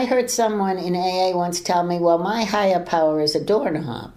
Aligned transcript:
I 0.00 0.06
heard 0.06 0.30
someone 0.30 0.78
in 0.78 0.96
AA 0.96 1.36
once 1.36 1.60
tell 1.60 1.84
me, 1.84 1.98
well, 1.98 2.18
my 2.18 2.44
higher 2.44 2.80
power 2.80 3.20
is 3.20 3.36
a 3.36 3.44
doorknob. 3.44 4.10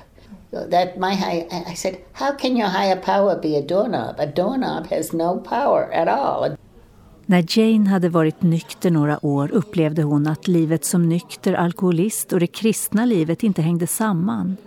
That 0.52 0.98
my 0.98 1.16
high, 1.16 1.48
I 1.72 1.76
said, 1.76 1.96
how 2.14 2.32
can 2.38 2.58
your 2.58 2.70
higher 2.70 2.96
power 2.96 3.42
be 3.42 3.58
a 3.58 3.62
doorknob? 3.62 4.16
A 4.20 4.26
doorknob 4.26 4.88
has 4.88 5.14
no 5.14 5.38
power 5.40 5.94
at 5.94 6.08
all. 6.08 6.58
När 7.26 7.46
Jane 7.48 7.90
hade 7.90 8.10
varit 8.10 8.42
nykter 8.42 8.92
några 8.92 9.26
år 9.26 9.52
upplevde 9.52 10.04
hon 10.04 10.28
att 10.28 10.48
livet 10.48 10.86
som 10.86 11.10
nykter 11.10 11.54
alkoholist 11.54 12.34
och 12.34 12.40
det 12.40 12.48
kristna 12.48 13.06
livet 13.06 13.44
inte 13.44 13.62
hängde 13.62 13.88
samman. 13.88 14.58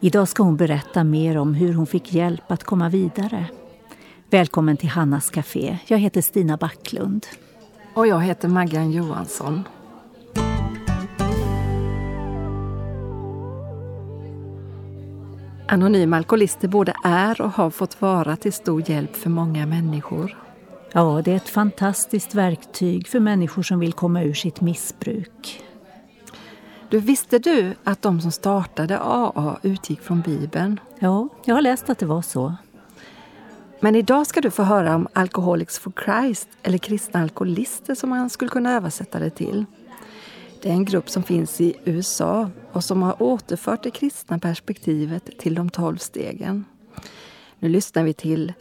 Idag 0.00 0.28
ska 0.28 0.42
hon 0.42 0.56
berätta 0.56 1.04
mer 1.04 1.38
om 1.38 1.54
hur 1.54 1.74
hon 1.74 1.86
fick 1.86 2.12
hjälp 2.12 2.52
att 2.52 2.64
komma 2.64 2.88
vidare. 2.88 3.46
Välkommen 4.30 4.76
till 4.76 4.88
Hannas 4.88 5.30
Café. 5.30 5.78
Jag 5.86 5.98
heter 5.98 6.20
Stina 6.22 6.56
Backlund. 6.56 7.26
Och 7.94 8.06
jag 8.06 8.20
heter 8.20 8.48
Maggan 8.48 8.92
Johansson. 8.92 9.64
Anonyma 15.68 16.16
alkoholister 16.16 16.68
både 16.68 16.94
är 17.04 17.40
och 17.40 17.50
har 17.50 17.70
fått 17.70 18.00
vara 18.00 18.36
till 18.36 18.52
stor 18.52 18.90
hjälp 18.90 19.16
för 19.16 19.30
många 19.30 19.66
människor. 19.66 20.36
Ja, 20.92 21.22
det 21.24 21.32
är 21.32 21.36
ett 21.36 21.48
fantastiskt 21.48 22.34
verktyg 22.34 23.08
för 23.08 23.20
människor 23.20 23.62
som 23.62 23.78
vill 23.78 23.92
komma 23.92 24.22
ur 24.22 24.34
sitt 24.34 24.60
missbruk. 24.60 25.62
Du, 26.88 26.98
visste 26.98 27.38
du 27.38 27.74
att 27.84 28.02
de 28.02 28.20
som 28.20 28.32
startade 28.32 28.98
AA 29.00 29.58
utgick 29.62 30.00
från 30.00 30.20
Bibeln? 30.20 30.80
Ja, 30.98 31.28
jag 31.44 31.54
har 31.54 31.62
läst 31.62 31.90
att 31.90 31.98
det 31.98 32.06
var 32.06 32.22
så. 32.22 32.54
Men 33.80 33.96
idag 33.96 34.26
ska 34.26 34.40
du 34.40 34.50
få 34.50 34.62
höra 34.62 34.94
om 34.94 35.08
Alcoholics 35.12 35.78
for 35.78 35.92
Christ, 36.04 36.48
eller 36.62 36.78
kristna 36.78 37.22
alkoholister 37.22 37.94
som 37.94 38.10
man 38.10 38.30
skulle 38.30 38.48
kunna 38.48 38.72
översätta 38.72 39.18
det 39.18 39.30
till. 39.30 39.64
Det 40.62 40.68
är 40.68 40.72
en 40.72 40.84
grupp 40.84 41.10
som 41.10 41.22
finns 41.22 41.60
i 41.60 41.74
USA 41.84 42.50
och 42.76 42.84
som 42.84 43.02
har 43.02 43.22
återfört 43.22 43.82
det 43.82 43.90
kristna 43.90 44.38
perspektivet 44.38 45.38
till 45.38 45.54
de 45.54 45.70
tolv 45.70 45.96
stegen. 45.96 46.64
Nu 47.58 47.68
lyssnar 47.68 48.04
vi 48.04 48.14
till 48.14 48.52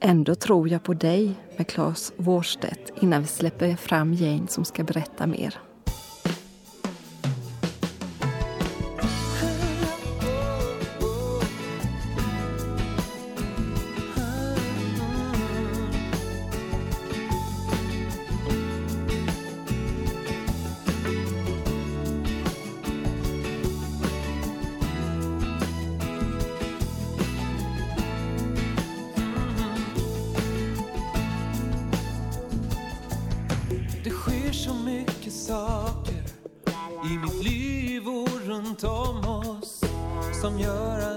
Ändå 0.00 0.34
tror 0.34 0.68
jag 0.68 0.82
på 0.82 0.94
dig 0.94 1.34
med 1.56 1.66
Claes 1.66 2.12
Wårstedt 2.16 2.92
innan 3.00 3.22
vi 3.22 3.28
släpper 3.28 3.76
fram 3.76 4.14
Jane 4.14 4.48
som 4.48 4.64
ska 4.64 4.84
berätta 4.84 5.26
mer. 5.26 5.58
som 40.40 40.58
gör 40.58 41.09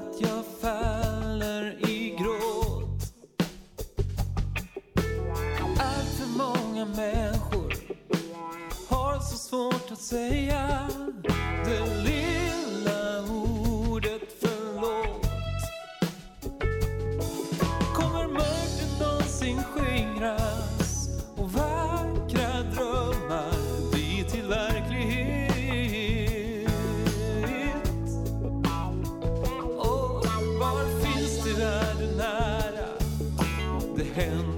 hands. 34.13 34.52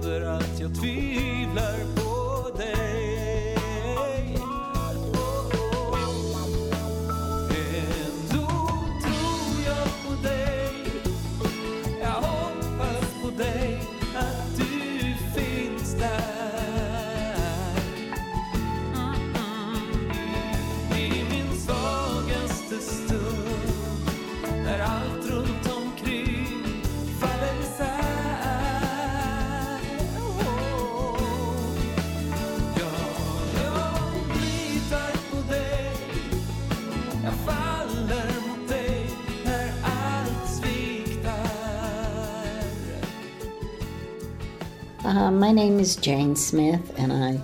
Uh, 45.16 45.30
my 45.30 45.52
name 45.52 45.80
is 45.80 45.96
Jane 46.06 46.36
Smith, 46.36 46.92
and 46.98 47.12
I 47.12 47.40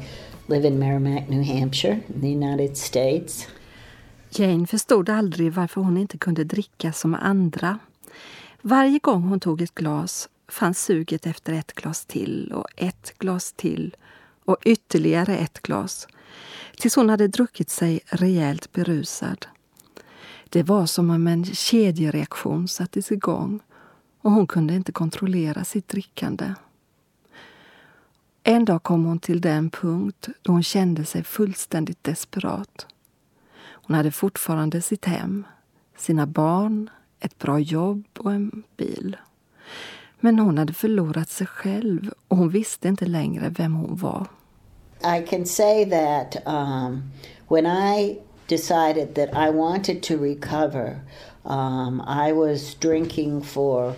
live 0.47 0.69
in 0.69 0.78
Merrimack, 0.78 1.28
New 1.28 1.43
Hampshire, 1.43 2.00
in 2.15 2.21
the 2.21 2.28
United 2.28 2.77
States. 2.77 3.47
Jane 4.31 4.66
förstod 4.66 5.09
aldrig 5.09 5.53
varför 5.53 5.81
hon 5.81 5.97
inte 5.97 6.19
kunde 6.19 6.44
dricka 6.44 6.93
som 6.93 7.15
andra. 7.15 7.78
Varje 8.62 8.99
gång 8.99 9.22
hon 9.22 9.41
tog 9.41 9.62
ett 9.62 9.75
glas 9.75 10.28
fanns 10.49 10.84
suget 10.84 11.27
efter 11.27 11.53
ett 11.53 11.72
glas 11.72 12.06
till 12.06 12.53
och 12.53 12.66
ett 12.77 13.19
glas 13.19 13.53
till 13.53 13.97
och 14.44 14.56
ytterligare 14.65 15.37
ett 15.37 15.62
glas 15.62 16.09
tills 16.77 16.97
hon 16.97 17.09
hade 17.09 17.28
druckit 17.28 17.71
sig 17.71 18.00
rejält 18.06 18.72
berusad. 18.72 19.47
Det 20.49 20.62
var 20.62 20.87
som 20.87 21.10
om 21.10 21.27
en 21.27 21.44
kedjereaktion 21.44 22.69
sattes 22.69 23.12
igång 23.12 23.60
och 24.21 24.31
hon 24.31 24.47
kunde 24.47 24.75
inte 24.75 24.93
kontrollera 24.93 25.65
sitt 25.65 25.89
drickande. 25.89 26.54
En 28.44 28.64
dag 28.64 28.82
kom 28.82 29.04
hon 29.04 29.19
till 29.19 29.41
den 29.41 29.70
punkt 29.70 30.28
då 30.42 30.53
hon 30.53 30.62
kände 30.62 31.04
sig 31.04 31.25
fullständigt 31.25 32.04
desperat. 32.04 32.86
Hon 33.56 33.97
hade 33.97 34.10
fortfarande 34.10 34.82
sitt 34.82 35.04
hem, 35.04 35.47
sina 35.97 36.26
barn, 36.26 36.91
ett 37.20 37.38
bra 37.38 37.58
jobb 37.58 38.04
och 38.19 38.32
en 38.32 38.62
bil. 38.76 39.16
Men 40.20 40.38
hon 40.38 40.58
hade 40.58 40.72
förlorat 40.72 41.28
sig 41.28 41.47
själv 41.47 42.10
och 42.28 42.36
hon 42.36 42.48
visste 42.48 42.89
inte 42.89 43.06
längre 43.06 43.48
vem 43.48 43.74
hon 43.74 43.97
var. 43.97 44.27
I 45.18 45.27
can 45.27 45.47
say 45.47 45.84
that 45.84 46.36
um, 46.47 47.03
when 47.48 47.66
I 47.66 48.18
decided 48.47 49.15
that 49.15 49.28
I 49.48 49.50
wanted 49.50 50.03
to 50.03 50.16
recover, 50.16 51.00
um, 51.44 52.03
I 52.27 52.33
was 52.33 52.74
drinking 52.74 53.42
for 53.42 53.94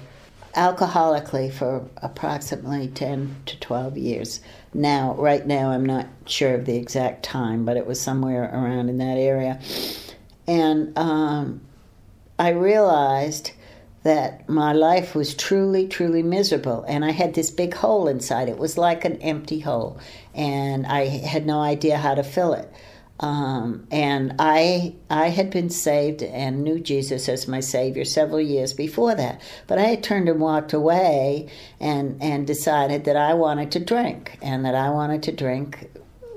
alcoholically 0.54 1.52
for 1.52 1.88
approximately 1.98 2.88
10 2.88 3.42
to 3.46 3.58
12 3.60 3.98
years. 3.98 4.40
Now, 4.72 5.14
right 5.14 5.46
now, 5.46 5.70
I'm 5.70 5.84
not 5.84 6.06
sure 6.26 6.54
of 6.54 6.64
the 6.64 6.76
exact 6.76 7.22
time, 7.22 7.64
but 7.64 7.76
it 7.76 7.86
was 7.86 8.00
somewhere 8.00 8.44
around 8.44 8.88
in 8.88 8.98
that 8.98 9.18
area. 9.18 9.60
And 10.46 10.96
um, 10.98 11.60
I 12.38 12.50
realized 12.50 13.52
that 14.04 14.46
my 14.48 14.72
life 14.72 15.14
was 15.14 15.34
truly, 15.34 15.88
truly 15.88 16.22
miserable. 16.22 16.84
And 16.86 17.04
I 17.04 17.10
had 17.10 17.34
this 17.34 17.50
big 17.50 17.74
hole 17.74 18.06
inside. 18.06 18.48
It 18.48 18.58
was 18.58 18.76
like 18.76 19.04
an 19.04 19.16
empty 19.22 19.60
hole. 19.60 19.98
And 20.34 20.86
I 20.86 21.06
had 21.06 21.46
no 21.46 21.60
idea 21.60 21.96
how 21.96 22.14
to 22.14 22.22
fill 22.22 22.52
it. 22.52 22.70
Um, 23.20 23.86
and 23.92 24.34
I 24.40 24.94
I 25.08 25.28
had 25.28 25.50
been 25.50 25.70
saved 25.70 26.22
and 26.22 26.64
knew 26.64 26.80
Jesus 26.80 27.28
as 27.28 27.46
my 27.46 27.60
Savior 27.60 28.04
several 28.04 28.40
years 28.40 28.72
before 28.72 29.14
that. 29.14 29.40
But 29.66 29.78
I 29.78 29.84
had 29.84 30.02
turned 30.02 30.28
and 30.28 30.40
walked 30.40 30.72
away 30.72 31.48
and, 31.78 32.20
and 32.20 32.46
decided 32.46 33.04
that 33.04 33.16
I 33.16 33.34
wanted 33.34 33.70
to 33.72 33.80
drink 33.80 34.38
and 34.42 34.64
that 34.64 34.74
I 34.74 34.90
wanted 34.90 35.22
to 35.24 35.32
drink 35.32 35.90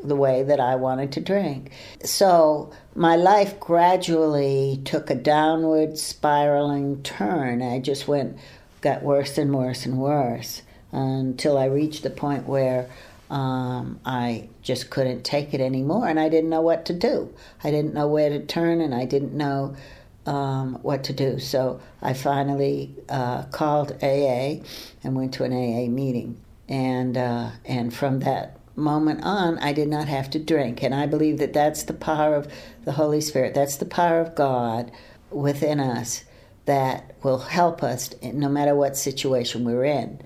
the 0.03 0.15
way 0.15 0.44
that 0.44 0.59
I 0.59 0.75
wanted 0.75 1.12
to 1.13 1.21
drink. 1.21 1.71
So 2.03 2.71
my 2.95 3.15
life 3.15 3.59
gradually 3.59 4.80
took 4.85 5.09
a 5.09 5.15
downward 5.15 5.97
spiraling 5.97 7.01
turn. 7.01 7.62
I 7.62 7.80
just 7.80 8.07
went, 8.07 8.38
got 8.81 9.01
worse 9.01 9.38
and 9.38 9.53
worse 9.53 9.85
and 9.85 9.97
worse 9.97 10.62
until 10.91 11.57
I 11.57 11.65
reached 11.65 12.03
the 12.03 12.09
point 12.09 12.47
where 12.47 12.88
um, 13.29 14.00
I 14.06 14.50
just 14.62 14.89
couldn't 14.89 15.24
take 15.24 15.53
it 15.53 15.62
anymore, 15.62 16.07
and 16.07 16.19
I 16.19 16.29
didn't 16.29 16.50
know 16.50 16.62
what 16.62 16.85
to 16.85 16.94
do. 16.94 17.33
I 17.63 17.71
didn't 17.71 17.94
know 17.94 18.07
where 18.07 18.29
to 18.29 18.45
turn, 18.45 18.81
and 18.81 18.95
I 18.95 19.06
didn't 19.06 19.33
know 19.33 19.75
um, 20.25 20.75
what 20.81 21.03
to 21.06 21.13
do. 21.13 21.39
So 21.39 21.81
I 22.01 22.13
finally 22.13 22.95
uh, 23.09 23.44
called 23.44 23.91
AA 24.01 24.62
and 25.03 25.15
went 25.15 25.33
to 25.35 25.44
an 25.44 25.53
AA 25.53 25.89
meeting, 25.89 26.39
and 26.69 27.18
uh, 27.18 27.51
and 27.65 27.94
from 27.94 28.19
that 28.21 28.57
moment 28.75 29.21
on, 29.24 29.57
I 29.59 29.73
did 29.73 29.88
not 29.88 30.07
have 30.07 30.30
to 30.31 30.39
drink, 30.39 30.83
and 30.83 30.94
I 30.95 31.06
believe 31.06 31.39
that 31.39 31.53
that's 31.53 31.83
the 31.83 31.94
power 31.94 32.35
of 32.35 32.47
the 32.85 32.94
Holy 32.94 33.21
Spirit. 33.21 33.53
That's 33.53 33.77
the 33.77 33.85
power 33.85 34.21
of 34.21 34.35
God 34.35 34.91
within 35.31 35.80
us 35.80 36.23
that 36.65 37.15
will 37.23 37.39
help 37.39 37.81
us 37.81 38.13
no 38.21 38.50
matter 38.50 38.75
what 38.75 38.95
situation 38.95 39.63
we're 39.63 39.85
in. 39.85 40.21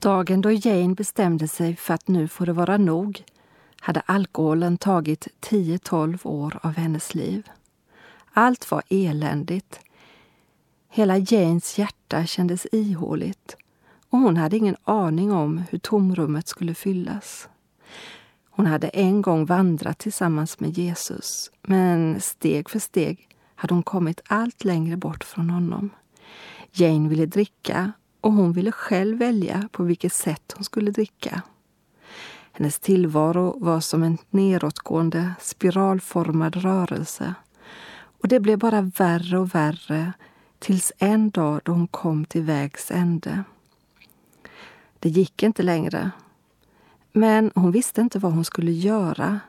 Dagen 0.00 0.40
då 0.40 0.52
Jane 0.52 0.94
bestämde 0.94 1.48
sig 1.48 1.76
för 1.76 1.94
att 1.94 2.08
nu 2.08 2.28
får 2.28 2.46
det 2.46 2.52
vara 2.52 2.76
nog 2.76 3.24
hade 3.80 4.00
alkoholen 4.00 4.78
tagit 4.78 5.28
10-12 5.40 6.26
år 6.26 6.58
av 6.62 6.76
hennes 6.76 7.14
liv. 7.14 7.48
Allt 8.32 8.70
var 8.70 8.82
eländigt. 8.88 9.80
Hela 10.88 11.18
Janes 11.18 11.78
hjärta 11.78 12.26
kändes 12.26 12.66
ihåligt 12.72 13.56
och 14.10 14.18
hon 14.18 14.36
hade 14.36 14.56
ingen 14.56 14.76
aning 14.84 15.32
om 15.32 15.62
hur 15.70 15.78
tomrummet 15.78 16.48
skulle 16.48 16.74
fyllas. 16.74 17.48
Hon 18.50 18.66
hade 18.66 18.88
en 18.88 19.22
gång 19.22 19.46
vandrat 19.46 19.98
tillsammans 19.98 20.60
med 20.60 20.78
Jesus 20.78 21.50
men 21.62 22.20
steg 22.20 22.70
för 22.70 22.78
steg 22.78 23.28
hade 23.54 23.74
hon 23.74 23.82
kommit 23.82 24.20
allt 24.26 24.64
längre 24.64 24.96
bort 24.96 25.24
från 25.24 25.50
honom. 25.50 25.90
Jane 26.72 27.08
ville 27.08 27.26
dricka 27.26 27.92
och 28.22 28.32
hon 28.32 28.52
ville 28.52 28.72
själv 28.72 29.18
välja 29.18 29.68
på 29.72 29.82
vilket 29.82 30.12
sätt 30.12 30.52
hon 30.56 30.64
skulle 30.64 30.90
dricka. 30.90 31.42
Hennes 32.52 32.78
tillvaro 32.78 33.58
var 33.58 33.80
som 33.80 34.02
en 34.02 34.18
nedåtgående 34.30 35.34
spiralformad 35.40 36.56
rörelse 36.56 37.34
och 38.22 38.28
det 38.28 38.40
blev 38.40 38.58
bara 38.58 38.80
värre 38.80 39.38
och 39.38 39.54
värre 39.54 40.12
tills 40.58 40.92
en 40.98 41.30
dag 41.30 41.60
då 41.64 41.72
hon 41.72 41.86
kom 41.86 42.24
till 42.24 42.42
vägs 42.42 42.90
ände. 42.90 43.44
Det 44.98 45.08
gick 45.08 45.42
inte 45.42 45.62
längre. 45.62 46.10
Men 47.12 47.52
hon 47.54 47.72
visste 47.72 48.00
inte 48.00 48.18
vad 48.18 48.32
hon 48.32 48.44
skulle 48.44 48.72
göra. 48.72 49.40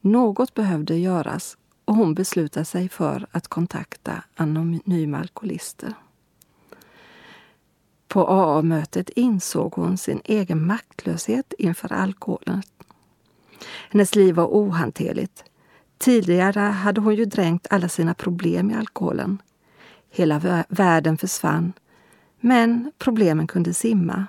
Något 0.00 0.54
behövde 0.54 0.96
göras 0.96 1.56
och 1.84 1.94
hon 1.94 2.14
beslutade 2.14 2.64
sig 2.64 2.88
för 2.88 3.26
att 3.30 3.48
kontakta 3.48 4.24
anonyma 4.34 5.18
alkoholister. 5.18 5.94
På 8.12 8.26
AA-mötet 8.26 9.10
insåg 9.10 9.74
hon 9.74 9.98
sin 9.98 10.20
egen 10.24 10.66
maktlöshet 10.66 11.54
inför 11.58 11.92
alkoholen. 11.92 12.62
Hennes 13.90 14.14
liv 14.14 14.34
var 14.34 14.46
ohanterligt. 14.46 15.44
Tidigare 15.98 16.60
hade 16.60 17.00
hon 17.00 17.14
ju 17.14 17.24
dränkt 17.24 17.66
alla 17.70 17.88
sina 17.88 18.14
problem 18.14 18.70
i 18.70 18.74
alkoholen. 18.74 19.42
Hela 20.10 20.64
världen 20.68 21.18
försvann, 21.18 21.72
men 22.40 22.92
problemen 22.98 23.46
kunde 23.46 23.74
simma. 23.74 24.26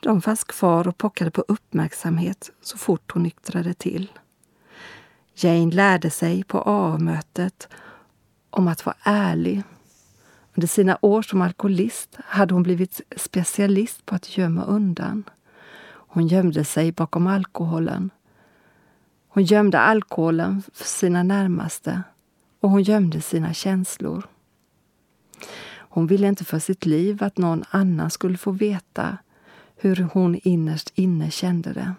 De 0.00 0.22
fanns 0.22 0.44
kvar 0.44 0.88
och 0.88 0.98
pockade 0.98 1.30
på 1.30 1.44
uppmärksamhet 1.48 2.50
så 2.60 2.78
fort 2.78 3.12
hon 3.12 3.22
nyktrade 3.22 3.74
till. 3.74 4.12
Jane 5.34 5.74
lärde 5.74 6.10
sig 6.10 6.44
på 6.44 6.58
AA-mötet 6.60 7.68
om 8.50 8.68
att 8.68 8.86
vara 8.86 8.96
ärlig. 9.02 9.62
Under 10.56 10.68
sina 10.68 10.98
år 11.02 11.22
som 11.22 11.42
alkoholist 11.42 12.16
hade 12.24 12.54
hon 12.54 12.62
blivit 12.62 13.00
specialist 13.16 14.06
på 14.06 14.14
att 14.14 14.36
gömma 14.36 14.64
undan. 14.64 15.24
Hon 15.88 16.26
gömde 16.26 16.64
sig 16.64 16.92
bakom 16.92 17.26
alkoholen. 17.26 18.10
Hon 19.28 19.44
gömde 19.44 19.78
alkoholen 19.78 20.62
för 20.74 20.84
sina 20.84 21.22
närmaste 21.22 22.02
och 22.60 22.70
hon 22.70 22.82
gömde 22.82 23.20
sina 23.20 23.54
känslor. 23.54 24.26
Hon 25.76 26.06
ville 26.06 26.28
inte 26.28 26.44
för 26.44 26.58
sitt 26.58 26.86
liv 26.86 27.22
att 27.22 27.38
någon 27.38 27.64
annan 27.70 28.10
skulle 28.10 28.38
få 28.38 28.50
veta 28.50 29.18
hur 29.76 30.08
hon 30.12 30.40
innerst 30.42 30.92
inne 30.94 31.30
kände 31.30 31.72
det. 31.72 31.94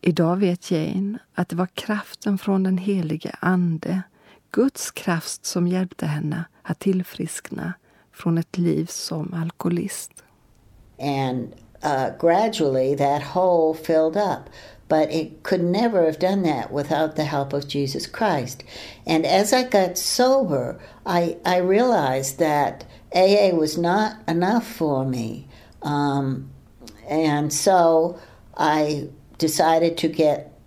Idag 0.00 0.36
vet 0.36 0.70
Jane 0.70 1.18
att 1.34 1.48
det 1.48 1.56
var 1.56 1.68
kraften 1.74 2.38
från 2.38 2.62
den 2.62 2.78
helige 2.78 3.36
Ande, 3.40 4.02
Guds 4.50 4.90
kraft 4.90 5.46
som 5.46 5.68
hjälpte 5.68 6.06
henne 6.06 6.44
att 6.70 6.78
tillfriskna 6.78 7.72
från 8.12 8.38
ett 8.38 8.58
liv 8.58 8.86
som 8.86 9.34
alkoholist. 9.34 10.10
And 11.00 11.54
uh, 11.84 12.08
gradually 12.18 12.96
that 12.96 13.22
hole 13.22 13.74
filled 13.74 14.16
up. 14.16 14.50
But 14.88 15.12
it 15.12 15.42
could 15.42 15.62
never 15.62 16.04
have 16.04 16.18
done 16.18 16.42
that 16.42 16.72
without 16.72 17.16
the 17.16 17.24
help 17.24 17.52
of 17.52 17.68
Jesus 17.68 18.06
Christ. 18.06 18.64
And 19.06 19.26
as 19.26 19.52
I 19.52 19.62
got 19.62 19.98
sober, 19.98 20.80
I, 21.04 21.36
I 21.44 21.58
realized 21.58 22.38
that 22.38 22.86
AA 23.14 23.50
was 23.54 23.76
not 23.76 24.16
enough 24.26 24.66
for 24.66 25.04
me. 25.04 25.46
Um, 25.82 26.50
and 27.06 27.52
so 27.52 28.18
I 28.56 29.08
decided 29.36 29.98
to 29.98 30.08
get 30.08 30.58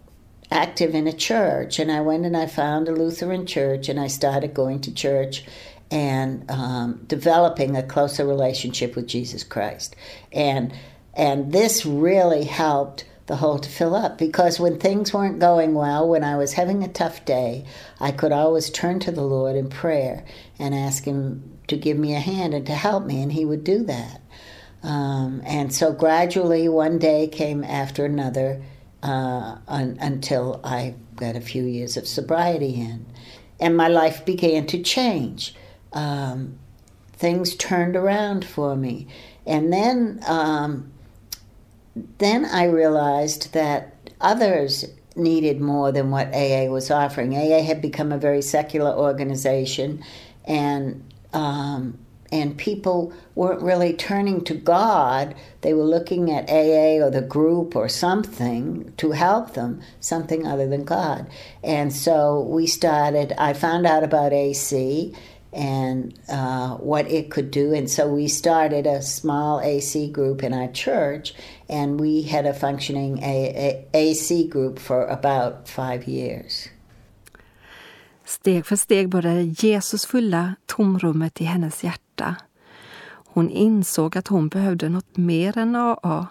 active 0.51 0.93
in 0.93 1.07
a 1.07 1.13
church. 1.13 1.79
And 1.79 1.91
I 1.91 2.01
went 2.01 2.25
and 2.25 2.37
I 2.37 2.45
found 2.45 2.87
a 2.87 2.93
Lutheran 2.93 3.45
church 3.47 3.89
and 3.89 3.99
I 3.99 4.07
started 4.07 4.53
going 4.53 4.81
to 4.81 4.93
church 4.93 5.45
and 5.91 6.49
um, 6.49 7.03
developing 7.05 7.75
a 7.75 7.83
closer 7.83 8.25
relationship 8.25 8.95
with 8.95 9.07
Jesus 9.07 9.43
Christ. 9.43 9.95
And 10.31 10.73
and 11.13 11.51
this 11.51 11.85
really 11.85 12.45
helped 12.45 13.05
the 13.27 13.35
hole 13.35 13.59
to 13.59 13.69
fill 13.69 13.95
up 13.95 14.17
because 14.17 14.59
when 14.59 14.79
things 14.79 15.13
weren't 15.13 15.39
going 15.39 15.73
well, 15.73 16.07
when 16.07 16.23
I 16.23 16.37
was 16.37 16.53
having 16.53 16.83
a 16.83 16.87
tough 16.87 17.23
day, 17.25 17.65
I 17.99 18.11
could 18.11 18.31
always 18.31 18.69
turn 18.69 18.99
to 19.01 19.11
the 19.11 19.21
Lord 19.21 19.55
in 19.55 19.69
prayer 19.69 20.25
and 20.57 20.73
ask 20.73 21.03
Him 21.03 21.59
to 21.67 21.77
give 21.77 21.97
me 21.97 22.15
a 22.15 22.19
hand 22.19 22.53
and 22.53 22.65
to 22.65 22.73
help 22.73 23.05
me, 23.05 23.21
and 23.21 23.31
He 23.31 23.45
would 23.45 23.63
do 23.63 23.83
that. 23.83 24.21
Um, 24.83 25.41
and 25.45 25.73
so 25.73 25.91
gradually, 25.91 26.67
one 26.67 26.97
day 26.97 27.27
came 27.27 27.63
after 27.63 28.05
another 28.05 28.61
uh, 29.03 29.57
un- 29.67 29.97
until 30.01 30.59
I 30.63 30.95
got 31.15 31.35
a 31.35 31.41
few 31.41 31.63
years 31.63 31.97
of 31.97 32.07
sobriety 32.07 32.75
in. 32.75 33.05
And 33.59 33.77
my 33.77 33.87
life 33.87 34.25
began 34.25 34.65
to 34.67 34.81
change. 34.81 35.53
Um, 35.93 36.57
things 37.13 37.55
turned 37.55 37.95
around 37.95 38.43
for 38.45 38.75
me. 38.75 39.07
And 39.45 39.71
then, 39.71 40.19
um, 40.25 40.91
then 42.17 42.45
I 42.45 42.65
realized 42.65 43.53
that 43.53 43.95
others 44.19 44.85
needed 45.15 45.59
more 45.61 45.91
than 45.91 46.09
what 46.09 46.33
AA 46.33 46.65
was 46.65 46.89
offering. 46.89 47.35
AA 47.35 47.61
had 47.63 47.81
become 47.81 48.11
a 48.11 48.17
very 48.17 48.41
secular 48.41 48.91
organization, 48.91 50.03
and 50.45 51.03
um, 51.33 51.99
and 52.31 52.57
people 52.57 53.11
weren't 53.35 53.61
really 53.61 53.93
turning 53.93 54.43
to 54.45 54.53
God. 54.53 55.35
They 55.61 55.73
were 55.73 55.83
looking 55.83 56.31
at 56.31 56.49
AA 56.49 57.03
or 57.05 57.09
the 57.09 57.21
group 57.21 57.75
or 57.75 57.89
something 57.89 58.93
to 58.97 59.11
help 59.11 59.53
them, 59.53 59.81
something 59.99 60.47
other 60.47 60.65
than 60.65 60.85
God. 60.85 61.29
And 61.61 61.91
so 61.91 62.39
we 62.41 62.67
started, 62.67 63.33
I 63.37 63.51
found 63.51 63.85
out 63.85 64.03
about 64.03 64.31
AC 64.31 65.13
and 65.53 66.13
uh, 66.29 66.77
what 66.79 67.11
it 67.11 67.29
could 67.29 67.51
do. 67.51 67.75
And 67.75 67.89
so 67.89 68.07
we 68.15 68.27
started 68.29 68.87
a 68.87 69.01
small 69.01 69.59
AC 69.63 70.07
group 70.07 70.43
in 70.43 70.53
our 70.53 70.71
church, 70.73 71.33
and 71.69 71.99
we 72.01 72.21
had 72.21 72.45
a 72.45 72.53
functioning 72.53 73.19
a- 73.23 73.53
a- 73.57 73.85
AC 73.93 74.47
group 74.47 74.79
for 74.79 75.07
about 75.07 75.69
five 75.69 76.07
years. 76.07 76.69
Steg 78.25 78.65
för 78.65 78.75
steg 78.75 79.09
började 79.09 79.41
Jesus 79.41 80.05
fylla 80.05 80.55
tomrummet 80.65 81.41
i 81.41 81.43
hennes 81.43 81.83
hjärta. 81.83 82.35
Hon 83.33 83.49
insåg 83.49 84.17
att 84.17 84.27
hon 84.27 84.47
behövde 84.47 84.89
något 84.89 85.17
mer 85.17 85.57
än 85.57 85.75
AA. 85.75 86.27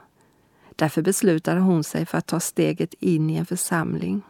Därför 0.76 1.02
beslutade 1.02 1.60
hon 1.60 1.84
sig 1.84 2.06
för 2.06 2.18
att 2.18 2.26
ta 2.26 2.40
steget 2.40 2.94
in 2.94 3.30
i 3.30 3.36
en 3.36 3.46
församling. 3.46 4.22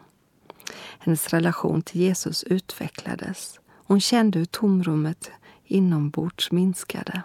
Hennes 0.99 1.27
relation 1.29 1.81
till 1.81 2.01
Jesus 2.01 2.43
utvecklades. 2.43 3.59
Hon 3.91 3.99
kände 4.01 4.39
hur 4.39 4.45
tomrummet 4.45 5.31
inombords 5.65 6.51
minskade. 6.51 7.21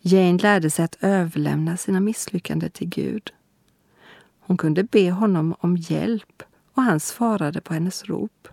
Jane 0.00 0.38
lärde 0.38 0.70
sig 0.70 0.84
att 0.84 0.96
överlämna 1.00 1.76
sina 1.76 2.00
misslyckanden 2.00 2.70
till 2.70 2.88
Gud. 2.88 3.32
Hon 4.40 4.56
kunde 4.56 4.84
be 4.84 5.10
honom 5.10 5.54
om 5.60 5.76
hjälp 5.76 6.42
och 6.74 6.82
han 6.82 7.00
svarade 7.00 7.60
på 7.60 7.74
hennes 7.74 8.04
rop. 8.04 8.48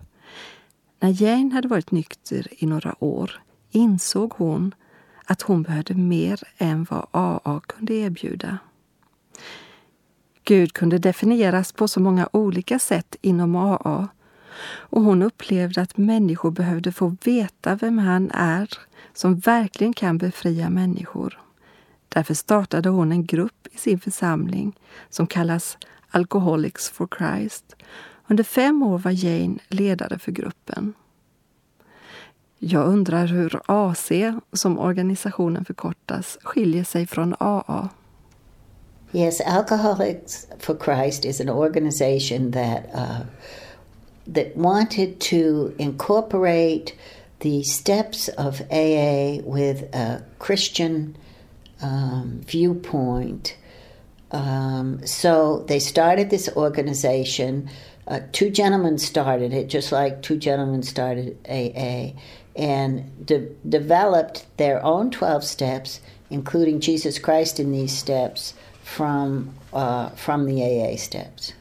När 1.00 1.22
Jane 1.22 1.54
hade 1.54 1.68
varit 1.68 1.90
nykter 1.90 2.46
i 2.50 2.66
några 2.66 3.04
år 3.04 3.42
insåg 3.70 4.32
hon 4.36 4.74
att 5.24 5.42
hon 5.42 5.62
behövde 5.62 5.94
mer 5.94 6.42
än 6.58 6.86
vad 6.90 7.06
AA 7.10 7.60
kunde 7.60 7.94
erbjuda. 7.94 8.58
Gud 10.44 10.72
kunde 10.72 10.98
definieras 10.98 11.72
på 11.72 11.88
så 11.88 12.00
många 12.00 12.28
olika 12.32 12.78
sätt 12.78 13.16
inom 13.20 13.56
AA 13.56 14.08
och 14.64 15.02
hon 15.02 15.22
upplevde 15.22 15.82
att 15.82 15.96
människor 15.96 16.50
behövde 16.50 16.92
få 16.92 17.16
veta 17.24 17.74
vem 17.74 17.98
han 17.98 18.30
är 18.30 18.68
som 19.14 19.38
verkligen 19.38 19.92
kan 19.92 20.18
befria 20.18 20.70
människor. 20.70 21.40
Därför 22.08 22.34
startade 22.34 22.88
hon 22.88 23.12
en 23.12 23.26
grupp 23.26 23.66
i 23.72 23.78
sin 23.78 24.00
församling 24.00 24.78
som 25.10 25.26
kallas 25.26 25.78
Alcoholics 26.10 26.90
for 26.90 27.08
Christ. 27.18 27.76
Under 28.26 28.44
fem 28.44 28.82
år 28.82 28.98
var 28.98 29.10
Jane 29.10 29.58
ledare 29.68 30.18
för 30.18 30.32
gruppen. 30.32 30.94
Jag 32.58 32.86
undrar 32.86 33.26
hur 33.26 33.60
AC, 33.66 34.08
som 34.52 34.78
organisationen 34.78 35.64
förkortas, 35.64 36.38
skiljer 36.42 36.84
sig 36.84 37.06
från 37.06 37.34
AA. 37.38 37.88
Yes, 39.12 39.40
Alcoholics 39.40 40.46
for 40.58 40.76
Christ 40.84 41.24
is 41.24 41.40
an 41.40 41.48
organization 41.48 42.52
that 42.52 42.82
uh, 42.94 43.20
that 44.26 44.56
wanted 44.56 45.20
to 45.20 45.74
incorporate 45.78 46.94
the 47.40 47.62
steps 47.62 48.28
of 48.28 48.60
AA 48.70 49.38
with 49.42 49.82
a 49.94 50.24
Christian 50.38 51.16
um, 51.82 52.40
viewpoint. 52.44 53.56
Um, 54.32 55.06
so 55.06 55.64
they 55.68 55.78
started 55.78 56.30
this 56.30 56.48
organization. 56.56 57.70
Uh, 58.06 58.20
two 58.32 58.50
gentlemen 58.50 58.98
started 58.98 59.52
it, 59.52 59.68
just 59.68 59.92
like 59.92 60.22
two 60.22 60.36
gentlemen 60.36 60.82
started 60.82 61.36
AA, 61.48 62.18
and 62.56 63.26
de- 63.26 63.50
developed 63.68 64.46
their 64.56 64.84
own 64.84 65.10
12 65.10 65.44
steps, 65.44 66.00
including 66.30 66.80
Jesus 66.80 67.18
Christ 67.18 67.60
in 67.60 67.72
these 67.72 67.96
steps, 67.96 68.54
from, 68.82 69.54
uh, 69.72 70.10
from 70.10 70.46
the 70.46 70.62
AA 70.62 70.96
steps. 70.96 71.52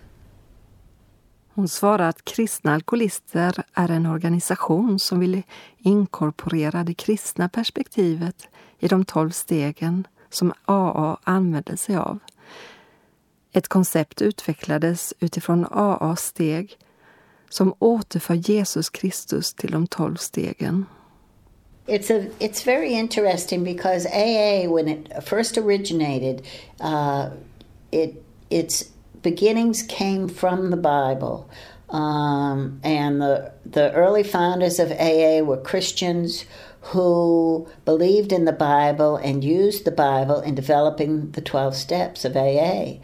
Hon 1.56 1.68
svarar 1.68 2.10
att 2.10 2.26
kristna 2.26 2.74
alkoholister 2.74 3.64
är 3.74 3.92
en 3.92 4.06
organisation 4.06 5.00
som 5.00 5.20
vill 5.20 5.44
inkorporera 5.78 6.84
det 6.84 6.94
kristna 6.94 7.50
perspektivet 7.50 8.48
i 8.80 8.88
de 8.88 9.06
tolv 9.06 9.30
stegen 9.30 10.08
som 10.30 10.54
AA 10.66 11.18
använder 11.24 11.76
sig 11.76 11.96
av. 11.96 12.20
Ett 13.52 13.68
koncept 13.68 14.22
utvecklades 14.22 15.14
utifrån 15.20 15.66
AAs 15.72 16.22
steg 16.22 16.78
som 17.50 17.74
återför 17.80 18.34
Jesus 18.34 18.90
Kristus 18.90 19.54
till 19.54 19.72
de 19.72 19.88
tolv 19.88 20.16
stegen. 20.16 20.86
It's 21.88 22.12
a 22.12 22.26
it's 22.40 22.66
very 22.66 22.90
interesting 22.90 23.64
because 23.64 24.10
AA 24.10 24.76
when 24.76 24.88
it 24.88 25.24
first 25.24 25.58
originated, 25.58 26.42
uh, 26.82 27.26
it 27.92 28.24
its 28.50 28.95
beginnings 29.26 29.82
came 29.82 30.30
from 30.30 30.70
the 30.70 30.78
Bible, 30.78 31.50
um, 31.90 32.80
and 32.84 33.20
the 33.22 33.52
the 33.66 33.92
early 33.94 34.24
founders 34.24 34.80
of 34.80 34.92
AA 34.92 35.42
were 35.42 35.58
Christians 35.58 36.46
who 36.94 37.68
believed 37.84 38.32
in 38.32 38.46
the 38.46 38.54
Bible 38.54 39.18
and 39.18 39.44
used 39.44 39.84
the 39.84 39.92
Bible 39.92 40.40
in 40.40 40.56
developing 40.56 41.32
the 41.32 41.42
twelve 41.42 41.76
steps 41.76 42.24
of 42.24 42.38
AA. 42.38 43.00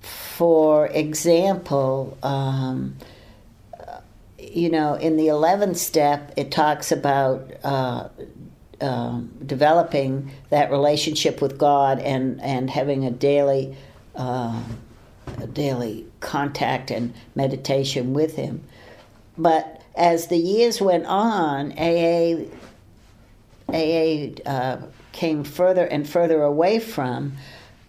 For 0.00 0.88
example. 0.88 2.18
Um, 2.22 2.96
you 4.38 4.68
know, 4.68 4.94
in 4.94 5.16
the 5.16 5.28
11th 5.28 5.76
step, 5.76 6.32
it 6.36 6.50
talks 6.50 6.90
about 6.90 7.52
uh, 7.62 8.08
uh, 8.80 9.20
developing 9.44 10.32
that 10.48 10.70
relationship 10.70 11.42
with 11.42 11.58
God 11.58 11.98
and, 12.00 12.40
and 12.40 12.70
having 12.70 13.04
a 13.04 13.10
daily, 13.10 13.76
uh, 14.16 14.62
daily 15.52 16.06
contact 16.20 16.90
and 16.90 17.14
meditation 17.34 18.12
with 18.12 18.36
Him. 18.36 18.62
But 19.36 19.82
as 19.94 20.26
the 20.26 20.36
years 20.36 20.80
went 20.80 21.06
on, 21.06 21.72
AA, 21.72 22.44
AA 23.68 24.30
uh, 24.46 24.82
came 25.12 25.44
further 25.44 25.84
and 25.84 26.08
further 26.08 26.42
away 26.42 26.78
from 26.78 27.32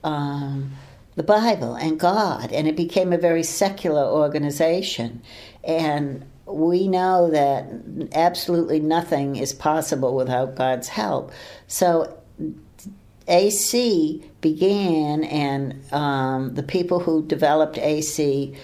um, 0.03 0.71
the 1.15 1.23
Bible 1.23 1.75
and 1.75 1.99
God, 1.99 2.51
and 2.51 2.67
it 2.67 2.75
became 2.75 3.13
a 3.13 3.17
very 3.17 3.43
secular 3.43 4.03
organization. 4.03 5.21
And 5.63 6.25
we 6.45 6.87
know 6.87 7.29
that 7.29 7.67
absolutely 8.13 8.79
nothing 8.79 9.35
is 9.35 9.53
possible 9.53 10.15
without 10.15 10.55
God's 10.55 10.87
help. 10.87 11.31
So 11.67 12.17
AC 13.27 14.21
began, 14.41 15.23
and 15.23 15.73
um, 15.91 16.55
the 16.55 16.63
people 16.63 16.99
who 16.99 17.21
developed 17.27 17.77
AC 17.77 18.55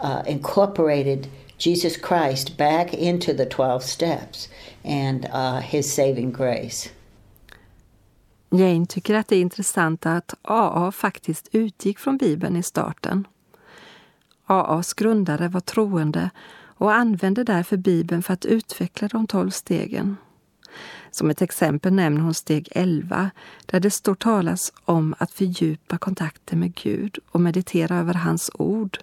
uh, 0.00 0.22
incorporated 0.26 1.28
Jesus 1.58 1.96
Christ 1.96 2.56
back 2.56 2.94
into 2.94 3.34
the 3.34 3.46
12 3.46 3.82
steps 3.82 4.48
and 4.84 5.26
uh, 5.32 5.60
his 5.60 5.94
saving 5.94 6.32
grace. 6.32 6.90
Jane 8.50 8.86
tycker 8.86 9.14
att 9.14 9.28
det 9.28 9.36
är 9.36 9.40
intressant 9.40 10.06
att 10.06 10.34
AA 10.42 10.92
faktiskt 10.92 11.48
utgick 11.52 11.98
från 11.98 12.16
Bibeln 12.16 12.56
i 12.56 12.62
starten. 12.62 13.26
AAs 14.46 14.94
grundare 14.94 15.48
var 15.48 15.60
troende 15.60 16.30
och 16.78 16.94
använde 16.94 17.44
därför 17.44 17.76
Bibeln 17.76 18.22
för 18.22 18.32
att 18.32 18.44
utveckla 18.44 19.08
de 19.08 19.26
tolv 19.26 19.50
stegen. 19.50 20.16
Som 21.16 21.30
ett 21.30 21.42
exempel 21.42 21.92
nämner 21.92 22.20
hon 22.20 22.34
steg 22.34 22.68
11 22.70 23.30
där 23.66 23.80
det 23.80 23.90
står 23.90 24.14
talas 24.14 24.72
om 24.84 25.14
att 25.18 25.30
fördjupa 25.30 25.98
kontakten 25.98 26.60
med 26.60 26.74
Gud 26.74 27.18
och 27.30 27.40
meditera 27.40 27.96
över 27.96 28.14
hans 28.14 28.50
ord. 28.54 28.98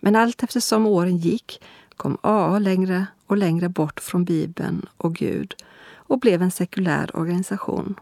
Men 0.00 0.16
allt 0.16 0.42
eftersom 0.42 0.86
åren 0.86 1.16
gick 1.16 1.62
kom 1.96 2.18
AA 2.20 2.58
längre 2.58 3.06
och 3.26 3.36
längre 3.36 3.68
bort 3.68 4.00
från 4.00 4.24
Bibeln 4.24 4.86
och 4.96 5.14
Gud 5.14 5.54
och 5.94 6.20
blev 6.20 6.42
en 6.42 6.50
sekulär 6.50 7.16
organisation. 7.16 7.94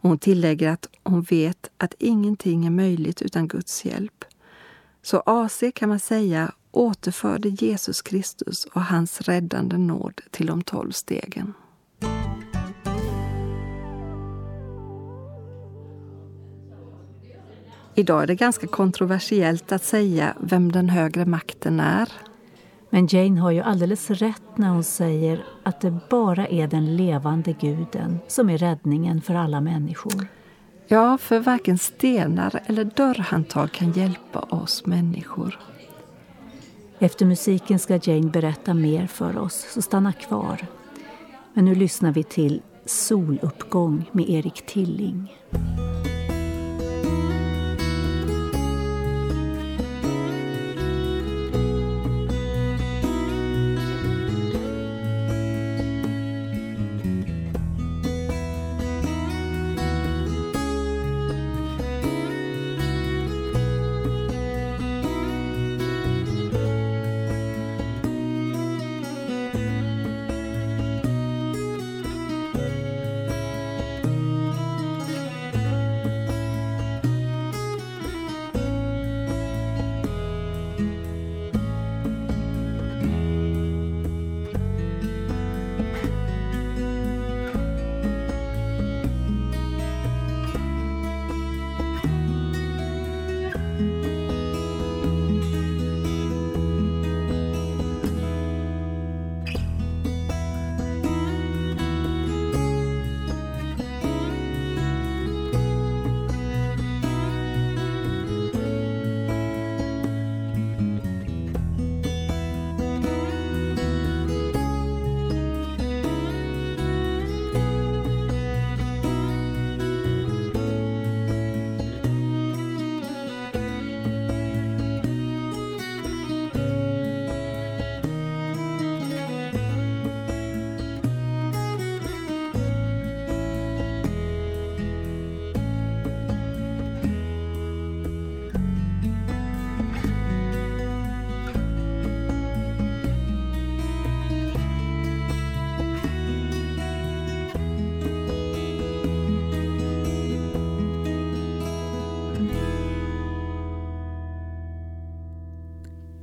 Hon 0.00 0.18
tillägger 0.18 0.68
att 0.68 0.88
hon 1.02 1.22
vet 1.22 1.70
att 1.76 1.94
ingenting 1.98 2.66
är 2.66 2.70
möjligt 2.70 3.22
utan 3.22 3.48
Guds 3.48 3.84
hjälp. 3.84 4.24
Så 5.02 5.22
AC 5.26 5.62
kan 5.74 5.88
man 5.88 6.00
säga 6.00 6.52
återförde 6.70 7.48
Jesus 7.48 8.02
Kristus 8.02 8.64
och 8.64 8.82
hans 8.82 9.20
räddande 9.20 9.78
nåd 9.78 10.20
till 10.30 10.46
de 10.46 10.62
tolv 10.62 10.90
stegen. 10.92 11.54
Idag 17.94 18.22
är 18.22 18.26
det 18.26 18.34
ganska 18.34 18.66
kontroversiellt 18.66 19.72
att 19.72 19.84
säga 19.84 20.34
vem 20.40 20.72
den 20.72 20.88
högre 20.88 21.24
makten 21.24 21.80
är. 21.80 22.12
Men 22.90 23.06
Jane 23.06 23.40
har 23.40 23.50
ju 23.50 23.60
alldeles 23.60 24.10
rätt 24.10 24.42
när 24.56 24.68
hon 24.68 24.84
säger 24.84 25.44
att 25.62 25.80
det 25.80 25.98
bara 26.10 26.46
är 26.46 26.66
den 26.66 26.96
levande 26.96 27.52
guden 27.52 28.18
som 28.28 28.50
är 28.50 28.58
räddningen 28.58 29.20
för 29.20 29.34
alla 29.34 29.60
människor. 29.60 30.26
Ja, 30.86 31.18
för 31.18 31.40
varken 31.40 31.78
stenar 31.78 32.60
eller 32.66 32.84
dörrhandtag 32.84 33.72
kan 33.72 33.92
hjälpa 33.92 34.38
oss 34.38 34.86
människor. 34.86 35.58
Efter 36.98 37.26
musiken 37.26 37.78
ska 37.78 38.00
Jane 38.02 38.30
berätta 38.30 38.74
mer 38.74 39.06
för 39.06 39.38
oss, 39.38 39.66
så 39.74 39.82
stanna 39.82 40.12
kvar. 40.12 40.66
Men 41.54 41.64
nu 41.64 41.74
lyssnar 41.74 42.12
vi 42.12 42.22
till 42.22 42.62
Soluppgång 42.86 44.10
med 44.12 44.30
Erik 44.30 44.66
Tilling. 44.66 45.36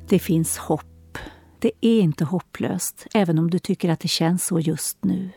Det 0.10 0.20
finns 0.20 0.58
hopp. 0.58 1.18
Det 1.60 1.72
är 1.82 2.00
inte 2.00 2.26
hopplöst, 2.26 3.08
även 3.14 3.40
om 3.40 3.50
du 3.50 3.60
tycker 3.60 3.90
att 3.90 4.00
det 4.00 4.08
känns 4.08 4.46
så 4.46 4.60
just 4.60 4.98
nu. 5.04 5.30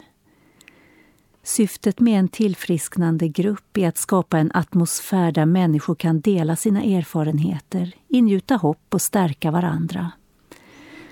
Syftet 1.42 2.00
med 2.00 2.18
en 2.18 2.28
tillfrisknande 2.28 3.28
grupp 3.28 3.76
är 3.76 3.88
att 3.88 3.98
skapa 3.98 4.38
en 4.38 4.50
atmosfär 4.54 5.32
där 5.32 5.46
människor 5.46 5.94
kan 5.94 6.20
dela 6.20 6.56
sina 6.56 6.82
erfarenheter, 6.82 7.94
ingjuta 8.08 8.56
hopp 8.56 8.86
och 8.88 9.02
stärka 9.02 9.50
varandra. 9.50 10.10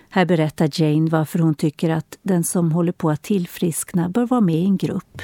Här 0.09 0.25
berättar 0.25 0.71
Jane 0.73 1.11
varför 1.11 1.39
hon 1.39 1.55
tycker 1.55 1.91
att 1.91 2.19
den 2.23 2.45
som 2.45 2.73
håller 2.73 2.93
på 2.93 3.11
att 3.11 3.23
tillfriskna 3.23 4.09
bör 4.09 4.27
vara 4.27 4.41
med 4.41 4.57
i 4.57 4.65
en 4.65 4.77
grupp. 4.77 5.23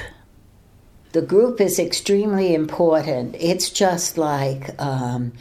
The 1.11 1.21
group 1.21 1.61
is 1.61 1.79
extremely 1.79 2.53
important. 2.53 3.35
It's 3.35 3.81
just 3.81 4.17
like 4.17 4.83
um, 4.83 5.31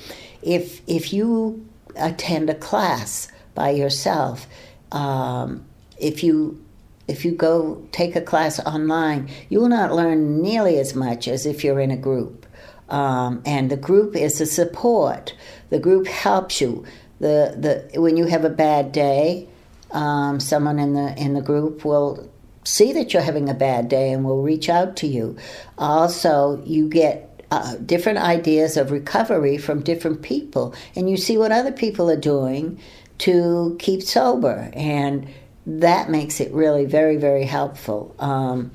if 0.43 0.83
if 0.87 1.13
you 1.13 1.61
attend 1.97 2.51
a 2.51 2.55
class 2.55 3.29
by 3.55 3.71
yourself, 3.71 4.47
um, 4.93 5.65
if 5.99 6.23
you 6.23 6.63
if 7.09 7.25
you 7.25 7.33
go 7.33 7.87
take 7.93 8.17
a 8.17 8.21
class 8.21 8.59
online, 8.61 9.29
you 9.49 9.61
will 9.61 9.69
not 9.69 9.93
learn 9.93 10.43
nearly 10.43 10.79
as 10.79 10.95
much 10.95 11.29
as 11.29 11.47
if 11.47 11.63
you're 11.63 11.81
in 11.81 11.93
a 11.93 11.97
group. 11.97 12.47
Um, 12.89 13.43
and 13.47 13.71
the 13.71 13.77
group 13.77 14.17
is 14.17 14.41
a 14.41 14.47
support. 14.47 15.35
The 15.71 15.79
group 15.79 16.07
helps 16.07 16.61
you. 16.61 16.85
The 17.21 17.89
the 17.93 18.01
when 18.01 18.17
you 18.17 18.27
have 18.27 18.45
a 18.45 18.51
bad 18.51 18.93
day, 18.93 19.49
um, 19.91 20.41
someone 20.41 20.79
in 20.79 20.95
the 20.95 21.15
in 21.17 21.35
the 21.35 21.43
group 21.43 21.85
will 21.85 22.31
see 22.65 22.93
that 22.93 23.13
you're 23.13 23.23
having 23.23 23.49
a 23.49 23.55
bad 23.55 23.89
day 23.89 24.13
and 24.13 24.25
will 24.25 24.43
reach 24.43 24.69
out 24.69 24.97
to 24.97 25.07
you. 25.07 25.37
Also, 25.79 26.63
you 26.65 26.89
get 26.89 27.26
uh, 27.51 27.77
different 27.77 28.19
ideas 28.19 28.77
of 28.77 28.91
recovery 28.91 29.59
from 29.59 29.83
different 29.83 30.23
people, 30.23 30.75
and 30.95 31.09
you 31.09 31.17
see 31.17 31.39
what 31.39 31.53
other 31.53 31.73
people 31.73 32.11
are 32.11 32.17
doing 32.17 32.79
to 33.19 33.77
keep 33.79 34.03
sober, 34.03 34.71
and 34.75 35.29
that 35.67 36.11
makes 36.11 36.41
it 36.41 36.53
really 36.53 36.85
very, 36.85 37.17
very 37.17 37.45
helpful. 37.45 38.15
Um, 38.19 38.71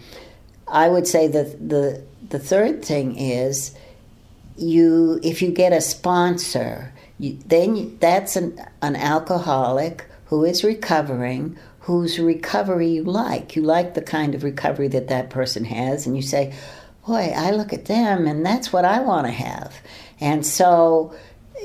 I 0.67 0.87
would 0.87 1.07
say 1.07 1.27
that 1.27 1.69
the 1.69 2.03
the 2.29 2.39
third 2.39 2.83
thing 2.83 3.17
is 3.17 3.75
you 4.57 5.19
if 5.23 5.41
you 5.41 5.51
get 5.51 5.73
a 5.73 5.81
sponsor, 5.81 6.93
you, 7.19 7.37
then 7.45 7.97
that's 7.99 8.35
an, 8.35 8.59
an 8.81 8.95
alcoholic 8.95 10.05
who 10.25 10.45
is 10.45 10.63
recovering 10.63 11.57
whose 11.81 12.19
recovery 12.19 12.89
you 12.89 13.03
like. 13.03 13.55
You 13.55 13.63
like 13.63 13.95
the 13.95 14.01
kind 14.01 14.35
of 14.35 14.43
recovery 14.43 14.87
that 14.89 15.07
that 15.09 15.29
person 15.29 15.65
has, 15.65 16.05
and 16.05 16.15
you 16.15 16.21
say, 16.21 16.53
Boy, 17.07 17.33
I 17.35 17.51
look 17.51 17.73
at 17.73 17.85
them, 17.85 18.27
and 18.27 18.45
that's 18.45 18.71
what 18.71 18.85
I 18.85 18.99
want 18.99 19.25
to 19.25 19.31
have. 19.31 19.73
And 20.19 20.45
so 20.45 21.15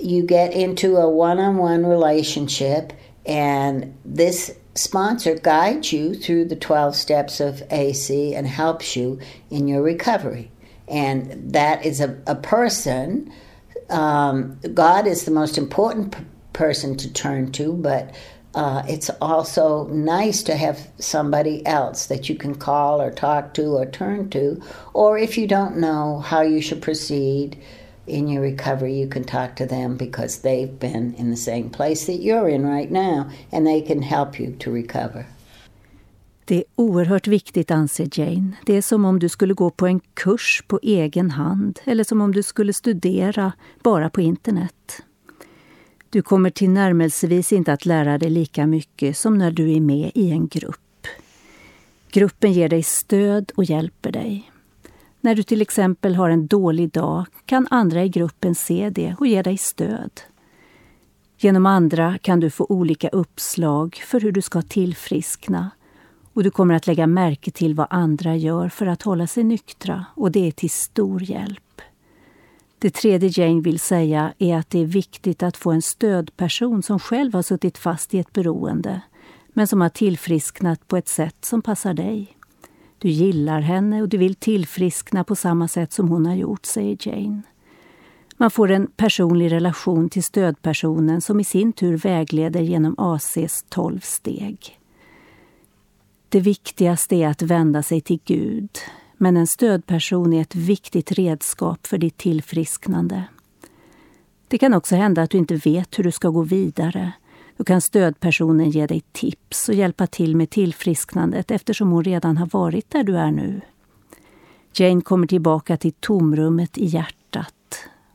you 0.01 0.23
get 0.23 0.53
into 0.53 0.97
a 0.97 1.09
one 1.09 1.39
on 1.39 1.59
one 1.59 1.85
relationship, 1.85 2.93
and 3.27 3.97
this 4.05 4.57
sponsor 4.75 5.35
guides 5.35 5.93
you 5.93 6.15
through 6.15 6.47
the 6.47 6.57
12 6.57 6.95
steps 6.95 7.41
of 7.41 7.63
AC 7.71 8.35
and 8.35 8.47
helps 8.47 8.97
you 8.97 9.19
in 9.51 9.69
your 9.69 9.83
recovery. 9.83 10.51
And 10.89 11.53
that 11.53 11.85
is 11.85 12.01
a, 12.01 12.19
a 12.27 12.35
person. 12.35 13.33
Um, 13.91 14.59
God 14.75 15.07
is 15.07 15.25
the 15.25 15.31
most 15.31 15.59
important 15.59 16.17
p- 16.17 16.25
person 16.53 16.97
to 16.97 17.13
turn 17.13 17.53
to, 17.53 17.73
but 17.73 18.15
uh, 18.57 18.83
it's 18.89 19.11
also 19.21 19.87
nice 19.89 20.43
to 20.43 20.57
have 20.57 20.89
somebody 20.99 21.65
else 21.67 22.07
that 22.07 22.31
you 22.31 22.35
can 22.35 22.55
call 22.55 23.03
or 23.03 23.11
talk 23.11 23.53
to 23.53 23.77
or 23.77 23.85
turn 23.85 24.31
to. 24.31 24.61
Or 24.95 25.19
if 25.19 25.37
you 25.37 25.47
don't 25.47 25.77
know 25.77 26.21
how 26.21 26.41
you 26.41 26.63
should 26.63 26.81
proceed 26.81 27.59
in 28.07 28.29
your 28.29 28.43
recovery, 28.43 28.95
you 28.95 29.09
can 29.09 29.25
talk 29.25 29.57
to 29.57 29.67
them 29.67 29.97
because 29.99 30.39
they've 30.39 30.79
been 30.79 31.15
in 31.19 31.31
the 31.31 31.37
same 31.37 31.69
place 31.69 32.07
that 32.07 32.23
you're 32.23 32.49
in 32.49 32.67
right 32.67 32.91
now 32.91 33.29
and 33.53 33.67
they 33.67 33.83
can 33.83 34.01
help 34.01 34.41
you 34.41 34.57
to 34.59 34.71
recover. 34.71 35.27
Det 36.45 36.57
är 36.57 36.65
oerhört 36.77 37.27
viktigt, 37.27 37.71
anser 37.71 38.09
Jane. 38.13 38.53
Det 38.67 38.77
är 38.77 38.83
som 38.83 39.05
om 39.05 39.19
du 39.19 39.29
skulle 39.29 39.55
gå 39.55 39.71
på 39.71 39.87
en 39.87 40.01
kurs 40.15 40.63
på 40.67 40.81
egen 40.83 41.31
hand 41.31 41.81
eller 41.85 42.05
som 42.05 42.21
om 42.21 42.33
du 42.33 42.43
skulle 42.43 42.73
studera 42.73 43.53
bara 43.83 44.11
på 44.11 44.21
internet. 44.21 45.03
Du 46.11 46.23
kommer 46.23 46.51
tillnärmelsevis 46.51 47.53
inte 47.53 47.73
att 47.73 47.87
lära 47.87 48.19
dig 48.19 48.31
lika 48.31 48.67
mycket 48.67 49.17
som 49.17 49.39
när 49.39 49.51
du 49.51 49.73
är 49.73 49.81
med 49.81 50.11
i 50.15 50.31
en 50.31 50.49
grupp. 50.49 51.07
Gruppen 52.11 52.53
ger 52.53 52.69
dig 52.69 52.83
stöd 52.83 53.53
och 53.57 53.65
hjälper 53.65 54.13
dig. 54.13 54.51
När 55.21 55.35
du 55.35 55.43
till 55.43 55.63
exempel 55.63 56.15
har 56.15 56.31
en 56.31 56.47
dålig 56.47 56.91
dag 56.91 57.25
kan 57.47 57.67
andra 57.71 58.05
i 58.05 58.09
gruppen 58.09 58.55
se 58.55 58.91
det 58.91 59.17
och 59.19 59.27
ge 59.27 59.43
dig 59.43 59.59
stöd. 59.59 60.21
Genom 61.39 61.67
andra 61.67 62.19
kan 62.19 62.41
du 62.41 62.51
få 62.51 62.67
olika 62.69 63.09
uppslag 63.09 63.95
för 64.07 64.21
hur 64.21 64.33
du 64.33 64.43
ska 64.43 64.63
tillfriskna 64.63 65.71
och 66.33 66.43
du 66.43 66.51
kommer 66.51 66.75
att 66.75 66.87
lägga 66.87 67.07
märke 67.07 67.51
till 67.51 67.75
vad 67.75 67.87
andra 67.91 68.37
gör 68.37 68.69
för 68.69 68.87
att 68.87 69.03
hålla 69.03 69.27
sig 69.27 69.45
nyktra 69.45 70.05
och 70.15 70.33
det 70.33 70.47
är 70.47 70.51
till 70.51 70.71
stor 70.71 71.23
hjälp. 71.23 71.66
Det 72.79 72.91
tredje 72.95 73.31
Jane 73.33 73.61
vill 73.61 73.81
säga 73.81 74.33
är 74.39 74.57
att 74.57 74.71
det 74.71 74.79
är 74.79 74.87
viktigt 74.87 75.43
att 75.43 75.57
få 75.57 75.73
en 75.73 75.83
stödperson 75.83 76.83
som 76.83 76.99
själv 76.99 77.35
har 77.35 77.43
suttit 77.43 77.79
fast 77.79 78.15
i 78.15 78.19
ett 78.19 78.33
beroende 78.33 79.01
men 79.57 79.67
som 79.67 79.81
har 79.81 79.89
tillfrisknat 79.89 80.89
på 80.89 80.97
ett 80.97 81.09
sätt 81.09 81.37
som 81.45 81.63
passar 81.63 81.95
dig. 81.95 82.37
Du 82.99 83.09
gillar 83.09 83.61
henne 83.61 84.03
och 84.03 84.09
du 84.09 84.17
vill 84.17 84.35
tillfriskna 84.35 85.25
på 85.25 85.37
samma 85.37 85.69
sätt 85.69 85.93
som 85.93 86.09
hon 86.09 86.27
har 86.27 86.35
gjort, 86.35 86.67
säger 86.67 86.97
Jane. 87.01 87.43
Man 88.37 88.51
får 88.51 88.71
en 88.71 88.87
personlig 88.87 89.53
relation 89.53 90.09
till 90.09 90.25
stödpersonen 90.25 91.21
som 91.21 91.41
i 91.41 91.45
sin 91.45 91.73
tur 91.73 91.97
vägleder 91.97 92.61
genom 92.61 92.95
ACs 92.99 93.65
tolv 93.69 94.01
steg. 94.01 94.79
Det 96.29 96.41
viktigaste 96.41 97.17
är 97.17 97.29
att 97.29 97.43
vända 97.43 97.83
sig 97.83 98.01
till 98.01 98.21
Gud, 98.25 98.71
men 99.17 99.37
en 99.37 99.47
stödperson 99.47 100.33
är 100.33 100.41
ett 100.41 100.55
viktigt 100.55 101.13
redskap 101.13 101.87
för 101.87 101.99
ditt 101.99 102.17
tillfrisknande. 102.17 103.25
Det 104.49 104.59
kan 104.59 104.75
också 104.75 104.97
hända 104.97 105.23
att 105.23 105.31
du 105.31 105.39
inte 105.39 105.55
vet 105.55 105.99
hur 105.99 106.05
du 106.05 106.13
ska 106.13 106.29
gå 106.29 106.43
vidare. 106.43 107.13
Då 107.57 107.65
kan 107.65 107.81
stödpersonen 107.81 108.71
ge 108.71 108.87
dig 108.87 109.03
tips 109.13 109.69
och 109.69 109.75
hjälpa 109.75 110.07
till 110.07 110.37
med 110.37 110.51
tillfrisknandet 110.51 111.51
eftersom 111.51 111.91
hon 111.91 112.05
redan 112.05 112.37
har 112.37 112.47
varit 112.47 112.91
där 112.91 113.05
du 113.05 113.17
är 113.17 113.31
nu. 113.31 113.61
Jane 114.73 115.01
kommer 115.01 115.27
tillbaka 115.27 115.77
till 115.77 115.93
tomrummet 115.93 116.79
i 116.79 116.85
hjärtat. 116.85 117.55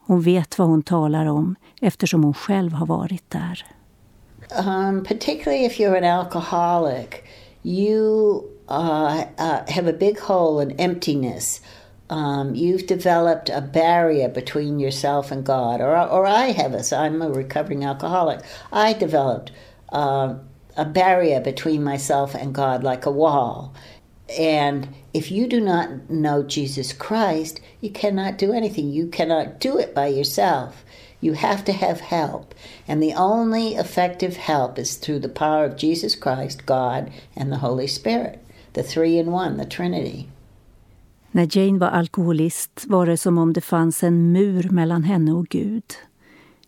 Hon 0.05 0.21
vet 0.21 0.57
vad 0.57 0.67
hon 0.67 0.83
talar 0.83 1.25
om 1.25 1.55
eftersom 1.81 2.23
hon 2.23 2.33
själv 2.33 2.73
har 2.73 2.85
varit 2.85 3.29
där. 3.29 3.65
Um, 4.67 5.03
particularly 5.03 5.65
if 5.65 5.79
you're 5.79 5.97
an 5.97 6.03
alcoholic, 6.03 7.09
you 7.63 8.49
uh, 8.67 9.25
uh, 9.37 9.69
have 9.69 9.87
a 9.87 9.93
big 9.93 10.19
hole 10.19 10.59
and 10.59 10.79
emptiness. 10.79 11.61
Um, 12.09 12.55
you've 12.55 12.87
developed 12.87 13.49
a 13.49 13.61
barrier 13.61 14.27
between 14.27 14.79
yourself 14.79 15.31
and 15.31 15.45
God, 15.45 15.79
or 15.79 15.97
or 15.97 16.25
I 16.25 16.47
have 16.51 16.73
as 16.73 16.91
I'm 16.91 17.21
a 17.21 17.29
recovering 17.29 17.85
alcoholic. 17.85 18.41
I 18.71 18.93
developed 18.93 19.51
uh, 19.89 20.35
a 20.75 20.85
barrier 20.85 21.39
between 21.39 21.83
myself 21.83 22.35
and 22.35 22.53
God, 22.53 22.83
like 22.83 23.05
a 23.05 23.11
wall. 23.11 23.73
And 24.37 24.87
if 25.13 25.31
you 25.31 25.47
do 25.47 25.59
not 25.59 26.09
know 26.09 26.43
Jesus 26.43 26.93
Christ, 26.93 27.59
you 27.81 27.89
cannot 27.89 28.37
do 28.37 28.53
anything. 28.53 28.89
You 28.89 29.07
cannot 29.07 29.59
do 29.59 29.77
it 29.77 29.93
by 29.93 30.07
yourself. 30.07 30.85
You 31.21 31.33
have 31.33 31.63
to 31.65 31.71
have 31.71 31.99
help. 32.01 32.53
And 32.87 33.01
the 33.01 33.15
only 33.15 33.75
effective 33.75 34.37
help 34.37 34.79
is 34.79 34.97
through 34.97 35.21
the 35.21 35.29
power 35.29 35.65
of 35.65 35.77
Jesus 35.77 36.15
Christ, 36.15 36.65
God, 36.65 37.11
and 37.35 37.51
the 37.51 37.57
Holy 37.57 37.87
Spirit. 37.87 38.41
the 38.73 38.83
three 38.83 39.19
in 39.19 39.27
one, 39.27 39.63
the 39.63 39.69
Trinity. 39.69 40.27
När 41.31 41.57
Jane 41.57 41.79
var 41.79 41.87
alkoholist 41.87 42.83
var 42.87 43.05
det 43.05 43.17
som 43.17 43.37
om 43.37 43.53
det 43.53 43.61
fanns 43.61 44.03
en 44.03 44.31
mur 44.31 44.69
mellan 44.69 45.03
henne 45.03 45.31
och 45.31 45.47
Gud. 45.47 45.83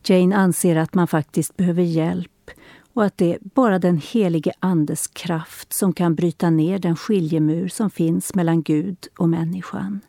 Jane 0.03 0.35
anser 0.35 0.75
att 0.75 0.93
man 0.93 1.07
faktiskt 1.07 1.57
behöver 1.57 1.83
hjälp 1.83 2.51
och 2.93 3.03
att 3.03 3.17
det 3.17 3.33
är 3.33 3.39
bara 3.41 3.79
den 3.79 3.97
helige 3.97 4.51
Andes 4.59 5.07
kraft 5.07 5.73
som 5.73 5.93
kan 5.93 6.15
bryta 6.15 6.49
ner 6.49 6.79
den 6.79 6.95
skiljemur 6.95 7.67
som 7.67 7.89
finns 7.89 8.35
mellan 8.35 8.63
Gud 8.63 8.97
och 9.17 9.29
människan. 9.29 10.01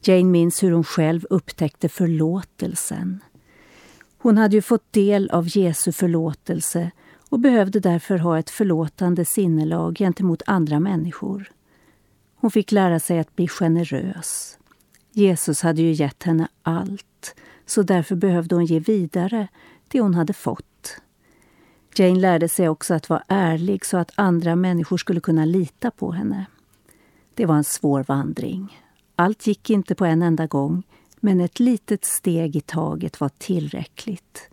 Jane 0.00 0.24
minns 0.24 0.62
hur 0.62 0.72
hon 0.72 0.84
själv 0.84 1.26
upptäckte 1.30 1.88
förlåtelsen. 1.88 3.20
Hon 4.24 4.38
hade 4.38 4.56
ju 4.56 4.62
fått 4.62 4.92
del 4.92 5.30
av 5.30 5.56
Jesu 5.56 5.92
förlåtelse 5.92 6.90
och 7.28 7.38
behövde 7.38 7.80
därför 7.80 8.18
ha 8.18 8.38
ett 8.38 8.50
förlåtande 8.50 9.24
sinnelag 9.24 9.96
gentemot 9.98 10.42
andra 10.46 10.80
människor. 10.80 11.50
Hon 12.36 12.50
fick 12.50 12.72
lära 12.72 13.00
sig 13.00 13.18
att 13.18 13.36
bli 13.36 13.48
generös. 13.48 14.58
Jesus 15.12 15.62
hade 15.62 15.82
ju 15.82 15.92
gett 15.92 16.22
henne 16.22 16.48
allt, 16.62 17.34
så 17.66 17.82
därför 17.82 18.16
behövde 18.16 18.54
hon 18.54 18.64
ge 18.64 18.78
vidare 18.78 19.48
det 19.88 20.00
hon 20.00 20.14
hade 20.14 20.32
fått. 20.32 20.96
Jane 21.96 22.20
lärde 22.20 22.48
sig 22.48 22.68
också 22.68 22.94
att 22.94 23.08
vara 23.08 23.24
ärlig 23.28 23.84
så 23.84 23.96
att 23.96 24.12
andra 24.14 24.56
människor 24.56 24.96
skulle 24.96 25.20
kunna 25.20 25.44
lita 25.44 25.90
på 25.90 26.12
henne. 26.12 26.46
Det 27.34 27.46
var 27.46 27.56
en 27.56 27.64
svår 27.64 28.04
vandring. 28.08 28.80
Allt 29.16 29.46
gick 29.46 29.70
inte 29.70 29.94
på 29.94 30.04
en 30.04 30.22
enda 30.22 30.46
gång, 30.46 30.82
men 31.24 31.40
ett 31.40 31.60
litet 31.60 32.04
steg 32.04 32.56
i 32.56 32.60
taget 32.60 33.20
var 33.20 33.30
tillräckligt. 33.38 34.48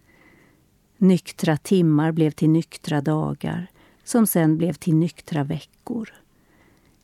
Nyktra 0.98 1.58
timmar 1.58 2.12
blev 2.12 2.32
till 2.32 2.50
nyktra 2.50 3.02
dagar 3.02 3.68
som 4.04 4.28
sen 4.28 4.58
blev 4.58 4.74
till 4.74 4.96
nyktra 4.96 5.44
veckor. 5.44 6.14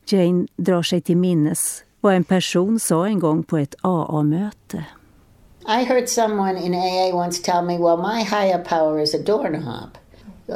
Jane 0.06 0.47
drar 0.56 0.84
sig 0.84 1.01
till 1.01 1.17
minnes 1.17 1.84
vad 2.01 2.13
en 2.13 2.23
person 2.23 2.80
sa 2.80 3.08
en 3.08 3.19
gång 3.19 3.43
på 3.43 3.58
ett 3.58 3.75
AA-möte. 3.82 4.86
I 5.67 5.84
heard 5.84 6.10
someone 6.10 6.60
in 6.60 6.73
AA 6.73 7.25
once 7.25 7.43
tell 7.43 7.62
me, 7.65 7.77
well, 7.77 7.97
my 7.97 8.23
higher 8.23 8.63
power 8.63 8.99
is 8.99 9.15
a 9.15 9.23
doorknob. 9.23 9.89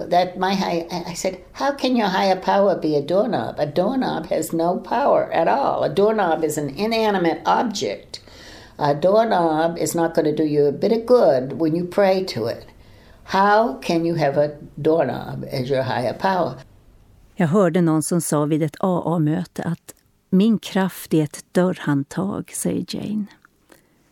That 0.10 0.38
my 0.38 0.56
high, 0.56 0.88
I 1.12 1.16
said, 1.16 1.36
how 1.52 1.72
can 1.78 1.98
your 1.98 2.08
higher 2.08 2.42
power 2.42 2.82
be 2.82 2.96
a 2.98 3.02
doorknob? 3.02 3.60
A 3.60 3.66
doorknob 3.66 4.26
has 4.26 4.54
no 4.54 4.78
power 4.78 5.30
at 5.34 5.48
all. 5.48 5.84
A 5.84 5.90
doorknob 5.90 6.44
is 6.44 6.58
an 6.58 6.70
inanimate 6.70 7.42
object. 7.46 8.21
A 8.84 8.94
doorknob 8.94 9.78
is 9.78 9.96
not 9.96 10.16
going 10.16 10.36
to 10.36 10.44
do 10.44 10.50
you 10.50 10.68
a 10.68 10.72
bit 10.72 10.92
of 10.92 11.06
good 11.06 11.54
when 11.60 11.76
you 11.76 11.88
pray 11.88 12.26
to 12.26 12.48
it. 12.48 12.66
How 13.24 13.80
can 13.82 14.06
you 14.06 14.16
have 14.16 14.38
a 14.38 14.50
doorknob 14.76 15.46
as 15.52 15.70
your 15.70 15.84
higher 15.84 16.14
power? 16.14 16.54
Jag 17.36 17.48
hörde 17.48 17.82
någon 17.82 18.04
som 18.04 18.22
sa 18.22 18.46
vid 18.46 18.64
ett 18.64 18.76
AA-möte 18.80 19.64
att 19.64 19.94
min 20.30 20.60
kraft 20.60 21.14
är 21.14 21.24
ett 21.24 21.46
dörrhandtag, 21.52 22.52
säger 22.56 22.86
Jane. 22.88 23.26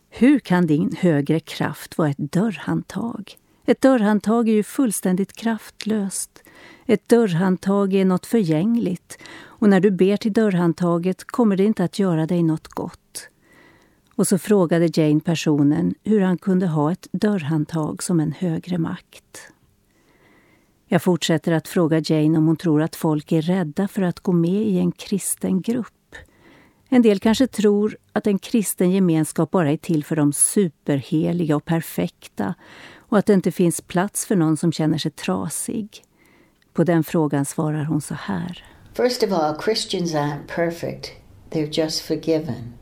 Hur 0.09 0.39
kan 0.39 0.67
din 0.67 0.95
högre 0.99 1.39
kraft 1.39 1.97
vara 1.97 2.09
ett 2.09 2.31
dörrhandtag? 2.31 3.37
Ett 3.65 3.81
dörrhandtag 3.81 4.49
är 4.49 4.53
ju 4.53 4.63
fullständigt 4.63 5.33
kraftlöst. 5.33 6.43
Ett 6.85 7.09
dörrhandtag 7.09 7.93
är 7.93 8.05
något 8.05 8.25
förgängligt 8.25 9.17
och 9.41 9.69
när 9.69 9.79
du 9.79 9.91
ber 9.91 10.17
till 10.17 10.33
dörrhandtaget 10.33 11.23
kommer 11.23 11.57
det 11.57 11.63
inte 11.63 11.83
att 11.83 11.99
göra 11.99 12.25
dig 12.25 12.43
något 12.43 12.67
gott. 12.67 13.29
Och 14.19 14.27
så 14.27 14.37
frågade 14.37 14.89
Jane 14.93 15.19
personen 15.19 15.95
hur 16.03 16.21
han 16.21 16.37
kunde 16.37 16.67
ha 16.67 16.91
ett 16.91 17.07
dörrhandtag 17.11 18.03
som 18.03 18.19
en 18.19 18.31
högre 18.31 18.77
makt. 18.77 19.51
Jag 20.87 21.01
fortsätter 21.01 21.51
att 21.51 21.67
fråga 21.67 22.01
Jane 22.05 22.37
om 22.37 22.47
hon 22.47 22.57
tror 22.57 22.81
att 22.81 22.95
folk 22.95 23.31
är 23.31 23.41
rädda 23.41 23.87
för 23.87 24.01
att 24.01 24.19
gå 24.19 24.31
med 24.31 24.61
i 24.61 24.79
en 24.79 24.91
kristen 24.91 25.61
grupp. 25.61 26.15
En 26.89 27.01
del 27.01 27.19
kanske 27.19 27.47
tror 27.47 27.97
att 28.13 28.27
en 28.27 28.39
kristen 28.39 28.91
gemenskap 28.91 29.51
bara 29.51 29.71
är 29.71 29.77
till 29.77 30.03
för 30.03 30.15
de 30.15 30.33
superheliga 30.33 31.55
och 31.55 31.65
perfekta 31.65 32.55
och 32.97 33.17
att 33.17 33.25
det 33.25 33.33
inte 33.33 33.51
finns 33.51 33.81
plats 33.81 34.25
för 34.25 34.35
någon 34.35 34.57
som 34.57 34.71
känner 34.71 34.97
sig 34.97 35.11
trasig. 35.11 36.03
På 36.73 36.83
den 36.83 37.03
frågan 37.03 37.45
svarar 37.45 37.83
hon 37.83 38.01
så 38.01 38.13
här. 38.13 38.65
First 38.93 39.23
of 39.23 39.31
all, 39.31 39.61
Christians 39.61 40.13
aren't 40.13 40.47
perfect. 40.55 41.11
They're 41.49 41.79
just 41.81 42.01
forgiven. 42.01 42.73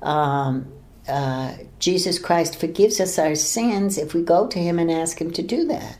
Um, 0.00 0.75
uh, 1.08 1.56
Jesus 1.78 2.18
Christ 2.18 2.58
forgives 2.58 3.00
us 3.00 3.18
our 3.18 3.34
sins 3.34 3.98
if 3.98 4.14
we 4.14 4.22
go 4.22 4.46
to 4.48 4.58
him 4.58 4.78
and 4.78 4.90
ask 4.90 5.20
him 5.20 5.30
to 5.32 5.42
do 5.42 5.64
that. 5.66 5.98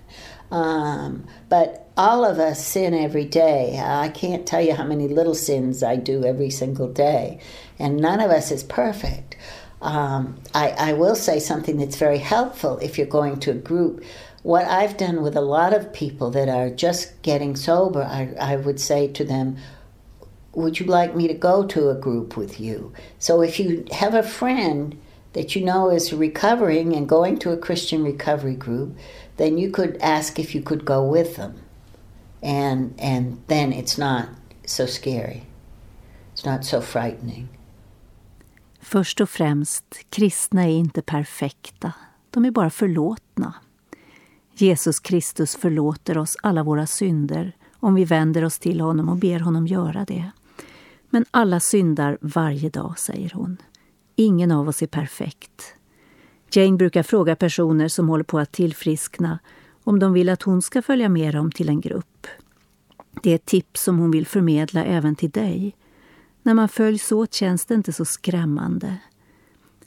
Um, 0.51 1.27
but 1.49 1.91
all 1.97 2.25
of 2.25 2.39
us 2.39 2.65
sin 2.65 2.95
every 2.95 3.25
day. 3.25 3.81
I 3.83 4.09
can't 4.11 4.47
tell 4.47 4.61
you 4.61 4.75
how 4.75 4.85
many 4.85 5.09
little 5.09 5.35
sins 5.35 5.83
I 5.83 5.97
do 5.97 6.25
every 6.25 6.51
single 6.51 6.89
day, 6.89 7.41
and 7.79 7.97
none 7.97 8.21
of 8.21 8.31
us 8.31 8.51
is 8.51 8.63
perfect. 8.63 9.37
Um, 9.81 10.37
I, 10.55 10.71
I 10.71 10.93
will 10.93 11.17
say 11.17 11.39
something 11.39 11.77
that's 11.79 11.97
very 11.97 12.19
helpful 12.19 12.79
if 12.79 12.99
you're 12.99 13.07
going 13.07 13.41
to 13.41 13.51
a 13.53 13.55
group. 13.55 14.05
What 14.43 14.67
I've 14.67 14.97
done 14.97 15.23
with 15.23 15.37
a 15.37 15.41
lot 15.41 15.75
of 15.75 15.93
people 15.93 16.31
that 16.31 16.49
are 16.49 16.71
just 16.71 17.21
getting 17.23 17.57
sober, 17.57 18.03
I, 18.03 18.33
I 18.41 18.57
would 18.57 18.81
say 18.81 19.09
to 19.09 19.25
them, 19.25 19.57
Would 20.57 20.81
you 20.81 20.87
like 20.87 21.15
me 21.15 21.29
to 21.29 21.35
go 21.35 21.67
to 21.67 21.91
a 21.91 21.95
group 21.95 22.35
with 22.35 22.59
you? 22.59 22.93
So 23.19 23.43
if 23.43 23.61
you 23.61 23.85
have 23.93 24.15
a 24.15 24.23
friend 24.23 24.99
that 25.35 25.55
you 25.55 25.63
know 25.63 25.91
is 25.91 26.15
recovering 26.15 26.97
and 26.97 27.07
going 27.07 27.39
to 27.41 27.53
a 27.53 27.59
Christian 27.59 28.03
recovery 28.03 28.55
group, 28.55 28.97
then 29.37 29.59
you 29.59 29.71
could 29.71 29.99
ask 30.01 30.39
if 30.39 30.55
you 30.55 30.63
could 30.63 30.87
go 30.87 31.03
with 31.13 31.37
them. 31.37 31.53
And, 32.43 32.95
and 32.99 33.37
then 33.49 33.73
it's 33.75 33.99
not 33.99 34.29
so 34.65 34.87
scary. 34.87 35.43
It's 36.33 36.47
not 36.47 36.65
so 36.65 36.81
frightening. 36.81 37.49
Först 38.81 39.21
och 39.21 39.31
främst, 39.31 39.85
kristna 40.11 40.63
är 40.65 40.73
inte 40.73 41.03
perfekta. 41.03 41.93
De 42.31 42.45
är 42.45 42.51
bara 42.51 42.71
förlåtna. 42.71 43.55
Jesus 44.55 45.01
Kristus 45.01 45.57
förlåter 45.57 46.19
oss 46.19 46.37
alla 46.43 46.63
våra 46.63 46.87
synder 46.87 47.53
om 47.81 47.95
vi 47.95 48.05
vänder 48.05 48.45
oss 48.45 48.59
till 48.59 48.81
honom 48.81 49.09
och 49.09 49.17
ber 49.17 49.41
honom 49.41 49.67
göra 49.67 50.05
det. 50.05 50.31
Men 51.11 51.25
alla 51.31 51.61
syndar 51.61 52.19
varje 52.21 52.71
dag, 52.71 52.99
säger 52.99 53.31
hon. 53.35 53.57
Ingen 54.17 54.51
av 54.51 54.69
oss 54.69 54.83
är 54.83 54.87
perfekt. 54.87 55.75
Jane 56.51 56.77
brukar 56.77 57.03
fråga 57.03 57.37
personer 57.37 57.89
som 57.89 58.09
håller 58.09 58.25
på 58.25 58.39
att 58.39 58.53
tillfriskna 58.53 59.39
om 59.85 59.99
de 59.99 60.13
vill 60.13 60.29
att 60.29 60.43
hon 60.43 60.63
ska 60.63 60.83
följa 60.83 61.09
med 61.09 61.35
dem 61.35 61.51
till 61.51 61.69
en 61.69 61.81
grupp. 61.81 62.27
Det 63.23 63.31
är 63.31 63.35
ett 63.35 63.47
tips 63.47 63.83
som 63.83 63.99
hon 63.99 64.11
vill 64.11 64.27
förmedla 64.27 64.85
även 64.85 65.17
till 65.17 65.31
dig. 65.31 65.77
När 66.43 66.55
man 66.55 66.69
följs 66.69 67.13
åt 67.13 67.35
känns 67.35 67.65
det 67.65 67.75
inte 67.75 67.93
så 67.93 68.05
skrämmande. 68.05 68.97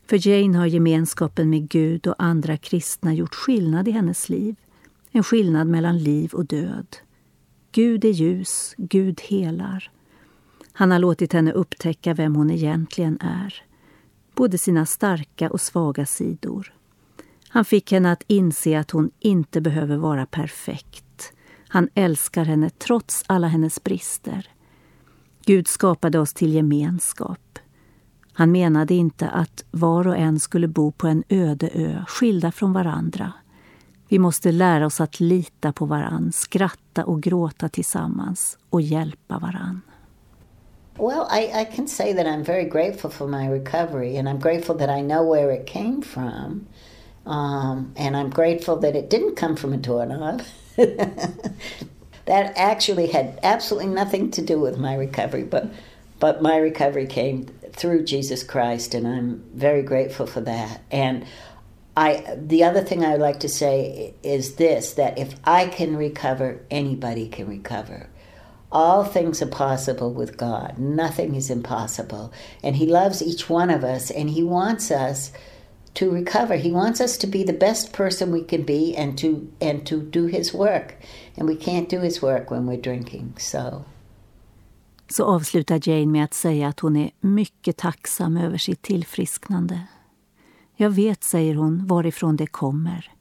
För 0.07 0.27
Jane 0.27 0.57
har 0.57 0.65
gemenskapen 0.65 1.49
med 1.49 1.69
Gud 1.69 2.07
och 2.07 2.15
andra 2.17 2.57
kristna 2.57 3.13
gjort 3.13 3.35
skillnad 3.35 3.87
i 3.87 3.91
hennes 3.91 4.29
liv. 4.29 4.55
En 5.11 5.23
skillnad 5.23 5.67
mellan 5.67 5.97
liv 5.97 6.33
och 6.33 6.45
död. 6.45 6.97
Gud 7.71 8.05
är 8.05 8.09
ljus, 8.09 8.73
Gud 8.77 9.21
helar. 9.21 9.91
Han 10.73 10.91
har 10.91 10.99
låtit 10.99 11.33
henne 11.33 11.51
upptäcka 11.51 12.13
vem 12.13 12.35
hon 12.35 12.51
egentligen 12.51 13.17
är 13.21 13.63
både 14.39 14.57
sina 14.57 14.85
starka 14.85 15.49
och 15.49 15.61
svaga 15.61 16.05
sidor. 16.05 16.73
Han 17.49 17.65
fick 17.65 17.91
henne 17.91 18.11
att 18.11 18.23
inse 18.27 18.79
att 18.79 18.91
hon 18.91 19.11
inte 19.19 19.61
behöver 19.61 19.97
vara 19.97 20.25
perfekt. 20.25 21.33
Han 21.67 21.89
älskar 21.95 22.45
henne 22.45 22.69
trots 22.69 23.23
alla 23.27 23.47
hennes 23.47 23.83
brister. 23.83 24.47
Gud 25.45 25.67
skapade 25.67 26.19
oss 26.19 26.33
till 26.33 26.53
gemenskap. 26.53 27.59
Han 28.33 28.51
menade 28.51 28.93
inte 28.93 29.29
att 29.29 29.63
var 29.71 30.07
och 30.07 30.17
en 30.17 30.39
skulle 30.39 30.67
bo 30.67 30.91
på 30.91 31.07
en 31.07 31.23
öde 31.29 31.69
ö, 31.73 32.05
skilda 32.07 32.51
från 32.51 32.73
varandra. 32.73 33.33
Vi 34.07 34.19
måste 34.19 34.51
lära 34.51 34.85
oss 34.85 35.01
att 35.01 35.19
lita 35.19 35.73
på 35.73 35.85
varann, 35.85 36.31
skratta 36.31 37.05
och 37.05 37.23
gråta 37.23 37.69
tillsammans 37.69 38.57
och 38.69 38.81
hjälpa 38.81 39.39
varann. 39.39 39.81
Well, 40.99 41.27
I, 41.31 41.51
I 41.53 41.65
can 41.65 41.87
say 41.87 42.13
that 42.13 42.27
I'm 42.27 42.43
very 42.43 42.65
grateful 42.65 43.09
for 43.09 43.27
my 43.27 43.47
recovery, 43.47 44.17
and 44.17 44.29
I'm 44.29 44.39
grateful 44.39 44.75
that 44.77 44.89
I 44.89 45.01
know 45.01 45.23
where 45.23 45.51
it 45.51 45.65
came 45.65 46.01
from. 46.01 46.67
Um, 47.25 47.93
and 47.97 48.17
I'm 48.17 48.31
grateful 48.31 48.77
that 48.77 48.97
it 48.97 49.09
didn't 49.09 49.35
come 49.35 49.55
from 49.55 49.73
a 49.73 49.77
doorknob. 49.77 50.43
that 50.77 51.53
actually 52.27 53.07
had 53.07 53.39
absolutely 53.43 53.91
nothing 53.91 54.31
to 54.31 54.41
do 54.41 54.59
with 54.59 54.77
my 54.77 54.95
recovery, 54.95 55.43
but 55.43 55.71
but 56.19 56.41
my 56.41 56.57
recovery 56.57 57.07
came 57.07 57.45
through 57.71 58.03
Jesus 58.05 58.43
Christ, 58.43 58.93
and 58.93 59.07
I'm 59.07 59.43
very 59.53 59.83
grateful 59.83 60.27
for 60.27 60.41
that. 60.41 60.81
And 60.91 61.25
I, 61.97 62.37
the 62.37 62.65
other 62.65 62.81
thing 62.83 63.05
I 63.05 63.11
would 63.11 63.21
like 63.21 63.41
to 63.41 63.49
say 63.49 64.15
is 64.23 64.55
this: 64.55 64.93
that 64.95 65.17
if 65.19 65.35
I 65.45 65.67
can 65.67 65.97
recover, 65.97 66.61
anybody 66.71 67.29
can 67.29 67.47
recover. 67.47 68.09
All 68.71 69.03
things 69.03 69.41
are 69.41 69.47
possible 69.47 70.13
with 70.13 70.37
God. 70.37 70.77
Nothing 70.77 71.35
is 71.35 71.49
impossible. 71.49 72.31
And 72.63 72.75
He 72.75 72.85
loves 72.85 73.21
each 73.21 73.49
one 73.49 73.69
of 73.69 73.83
us 73.83 74.11
and 74.11 74.29
He 74.29 74.43
wants 74.43 74.91
us 74.91 75.31
to 75.93 76.11
recover. 76.11 76.55
He 76.55 76.71
wants 76.71 77.01
us 77.01 77.17
to 77.17 77.27
be 77.27 77.43
the 77.43 77.53
best 77.53 77.93
person 77.93 78.31
we 78.31 78.43
can 78.43 78.63
be 78.63 78.95
and 78.95 79.17
to 79.17 79.47
and 79.61 79.85
to 79.87 80.01
do 80.01 80.27
his 80.27 80.53
work. 80.53 80.95
And 81.37 81.49
we 81.49 81.55
can't 81.55 81.89
do 81.89 81.99
his 81.99 82.21
work 82.21 82.51
when 82.51 82.65
we're 82.65 82.81
drinking. 82.81 83.33
So 83.37 83.83
Så 85.09 85.25
avslutar 85.25 85.79
Jane 85.89 86.05
med 86.05 86.23
att 86.23 86.33
säga 86.33 86.67
att 86.67 86.79
hon 86.79 86.95
är 86.95 87.11
mycket 87.19 87.77
tacksam 87.77 88.37
över 88.37 88.57
sitt 88.57 88.81
tillfrisknande. 88.81 89.81
Jag 90.75 90.89
vet, 90.89 91.23
säger 91.23 91.55
hon, 91.55 91.87
varifrån 91.87 92.35
det 92.35 92.47
kommer. 92.47 93.11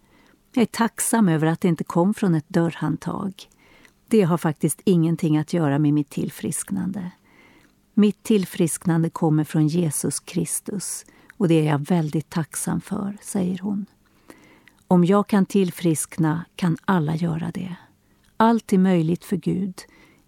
Jag 0.54 0.62
är 0.62 0.66
tacksam 0.66 1.28
över 1.28 1.46
att 1.46 1.61
det 1.61 1.68
inte 1.68 1.84
kom 1.84 2.14
från 2.14 2.34
ett 2.34 2.48
dörrhandtag. 2.48 3.48
Det 4.11 4.23
har 4.23 4.38
faktiskt 4.38 4.81
ingenting 4.85 5.37
att 5.37 5.53
göra 5.53 5.79
med 5.79 5.94
mitt 5.94 6.11
tillfrisknande. 6.11 7.11
Mitt 7.94 8.23
tillfrisknande 8.23 9.11
kommer 9.11 9.44
från 9.44 9.68
Jesus 9.68 10.21
Kristus 10.21 11.05
och 11.37 11.49
det 11.49 11.55
är 11.55 11.64
jag 11.64 11.79
väldigt 11.79 12.31
tacksam 12.31 12.81
för, 12.81 13.16
säger 13.23 13.59
hon. 13.59 13.87
Om 14.88 15.05
jag 15.05 15.27
kan 15.27 15.47
tillfriskna 15.47 16.44
kan 16.57 16.77
alla 16.85 17.16
göra 17.16 17.51
det. 17.55 17.77
Allt 18.37 18.73
är 18.73 18.79
möjligt 18.79 19.25
för 19.25 19.37
Gud. 19.37 19.75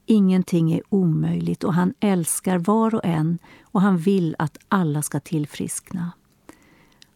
Ingenting 0.07 0.73
är 0.73 0.83
omöjligt 0.89 1.65
och 1.65 1.75
han 1.75 1.95
älskar 2.01 2.59
var 2.59 2.95
och 2.95 3.05
en 3.05 3.39
och 3.63 3.81
han 3.81 3.99
vill 3.99 4.37
att 4.39 4.59
alla 4.69 5.03
ska 5.03 5.21
tillfriskna. 5.21 6.13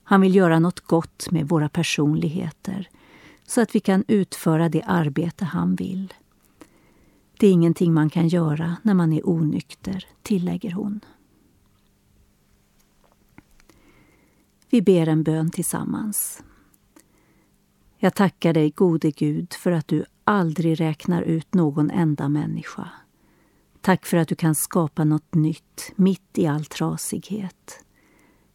Han 0.04 0.20
vill 0.20 0.34
göra 0.34 0.58
något 0.58 0.80
gott 0.80 1.30
med 1.30 1.48
våra 1.48 1.68
personligheter 1.68 2.88
så 3.46 3.60
att 3.60 3.74
vi 3.74 3.80
kan 3.80 4.04
utföra 4.08 4.68
det 4.68 4.82
arbete 4.82 5.44
han 5.44 5.74
vill. 5.74 6.14
Det 7.44 7.48
är 7.48 7.52
ingenting 7.52 7.94
man 7.94 8.10
kan 8.10 8.28
göra 8.28 8.76
när 8.82 8.94
man 8.94 9.12
är 9.12 9.28
onykter, 9.28 10.06
tillägger 10.22 10.72
hon. 10.72 11.00
Vi 14.70 14.82
ber 14.82 15.08
en 15.08 15.22
bön 15.22 15.50
tillsammans. 15.50 16.42
Jag 17.96 18.14
tackar 18.14 18.52
dig, 18.52 18.70
gode 18.70 19.10
Gud, 19.10 19.52
för 19.52 19.72
att 19.72 19.88
du 19.88 20.04
aldrig 20.24 20.80
räknar 20.80 21.22
ut 21.22 21.54
någon 21.54 21.90
enda 21.90 22.28
människa. 22.28 22.88
Tack 23.80 24.06
för 24.06 24.16
att 24.16 24.28
du 24.28 24.34
kan 24.34 24.54
skapa 24.54 25.04
något 25.04 25.34
nytt 25.34 25.92
mitt 25.96 26.38
i 26.38 26.46
all 26.46 26.64
trasighet. 26.64 27.84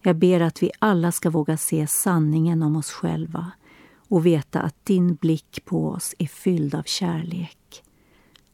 Jag 0.01 0.15
ber 0.15 0.39
att 0.39 0.63
vi 0.63 0.71
alla 0.79 1.11
ska 1.11 1.29
våga 1.29 1.57
se 1.57 1.87
sanningen 1.87 2.63
om 2.63 2.75
oss 2.75 2.91
själva 2.91 3.51
och 3.97 4.25
veta 4.25 4.61
att 4.61 4.85
din 4.85 5.15
blick 5.15 5.65
på 5.65 5.89
oss 5.89 6.15
är 6.19 6.27
fylld 6.27 6.75
av 6.75 6.83
kärlek. 6.83 7.58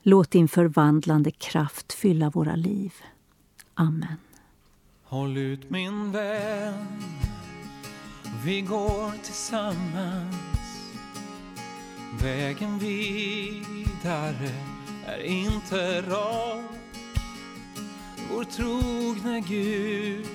Låt 0.08 0.32
din 0.32 0.48
förvandlande 0.48 1.32
kraft 1.32 1.94
fylla 1.94 2.30
våra 2.30 2.56
liv. 2.56 2.94
Amen. 3.74 4.18
Håll 5.04 5.38
ut 5.38 5.70
min 5.70 6.12
vän, 6.12 7.04
vi 8.46 8.62
går 8.62 9.12
tillsammans. 9.24 10.36
Vägen 12.22 12.80
vidare 12.80 14.52
är 15.06 15.24
inte 15.24 16.02
rak. 16.02 17.00
Vår 18.32 18.44
trogne 18.44 19.40
Gud 19.48 20.26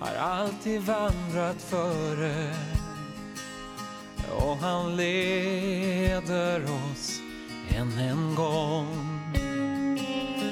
har 0.00 0.14
alltid 0.14 0.82
vandrat 0.82 1.62
före 1.62 2.54
och 4.30 4.56
han 4.56 4.96
leder 4.96 6.64
oss 6.64 7.11
än 7.76 7.98
en 7.98 8.34
gång. 8.34 8.86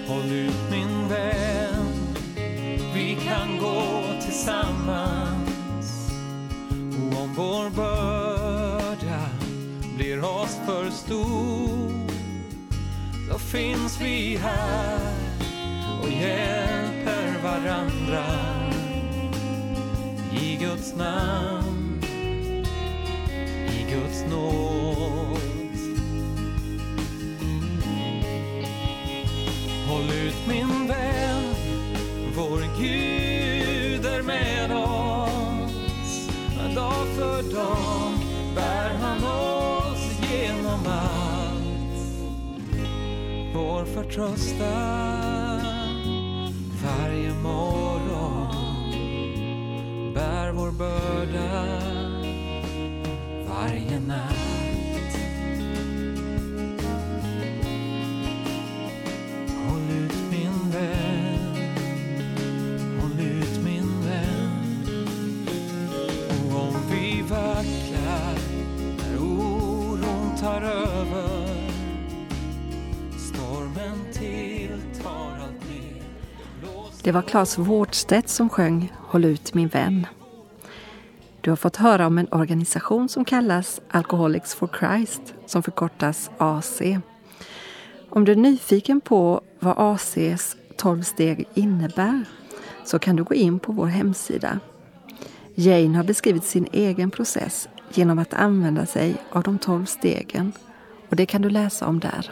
Håll 0.08 0.32
ut 0.32 0.70
min 0.70 1.08
vän, 1.08 2.14
vi 2.94 3.18
kan 3.24 3.58
gå 3.58 4.02
tillsammans. 4.20 6.10
Och 6.70 7.20
om 7.22 7.34
vår 7.36 7.70
börda 7.70 9.28
blir 9.96 10.24
oss 10.24 10.58
för 10.66 10.90
stor 10.90 11.90
då 13.30 13.38
finns 13.38 14.00
vi 14.00 14.36
här 14.36 15.00
och 16.02 16.10
hjälper 16.10 17.42
varandra 17.42 18.24
i 20.42 20.56
Guds 20.56 20.94
namn, 20.96 22.02
i 23.68 23.92
Guds 23.92 24.24
nåd. 24.30 25.29
Min 30.48 30.86
vän, 30.88 31.54
vår 32.36 32.80
Gud 32.80 34.06
är 34.06 34.22
med 34.22 34.72
oss. 34.72 36.28
Dag 36.74 37.06
för 37.16 37.42
dag 37.54 38.12
bär 38.54 38.94
han 39.02 39.24
oss 39.24 40.20
genom 40.32 40.86
allt. 40.86 42.00
Vår 43.54 43.84
förtröstan 43.84 45.60
varje 46.84 47.34
morgon 47.34 48.54
bär 50.14 50.52
vår 50.52 50.70
börda 50.70 51.89
tar 70.40 70.62
över 70.62 71.48
stormen 73.18 73.98
tilltar 74.12 75.40
allt 75.42 75.68
mer 75.68 76.02
Det 77.02 77.12
var 77.12 77.22
Claes 77.22 77.58
Vårdstedt 77.58 78.28
som 78.28 78.48
sjöng 78.48 78.92
Håll 78.96 79.24
ut 79.24 79.54
min 79.54 79.68
vän. 79.68 80.06
Du 81.40 81.50
har 81.50 81.56
fått 81.56 81.76
höra 81.76 82.06
om 82.06 82.18
en 82.18 82.28
organisation 82.30 83.08
som 83.08 83.24
kallas 83.24 83.80
Alcoholics 83.90 84.54
for 84.54 84.70
Christ, 84.78 85.34
som 85.46 85.62
förkortas 85.62 86.30
AC. 86.38 86.82
Om 88.08 88.24
du 88.24 88.32
är 88.32 88.36
nyfiken 88.36 89.00
på 89.00 89.40
vad 89.58 89.74
ACs 89.78 90.56
12 90.76 91.02
steg 91.02 91.48
innebär 91.54 92.24
så 92.84 92.98
kan 92.98 93.16
du 93.16 93.24
gå 93.24 93.34
in 93.34 93.58
på 93.58 93.72
vår 93.72 93.86
hemsida. 93.86 94.60
Jane 95.54 95.96
har 95.96 96.04
beskrivit 96.04 96.44
sin 96.44 96.68
egen 96.72 97.10
process 97.10 97.68
genom 97.94 98.18
att 98.18 98.34
använda 98.34 98.86
sig 98.86 99.16
av 99.32 99.42
de 99.42 99.58
12 99.58 99.84
stegen 99.84 100.52
och 101.08 101.16
det 101.16 101.26
kan 101.26 101.42
du 101.42 101.50
läsa 101.50 101.86
om 101.86 102.00
där. 102.00 102.30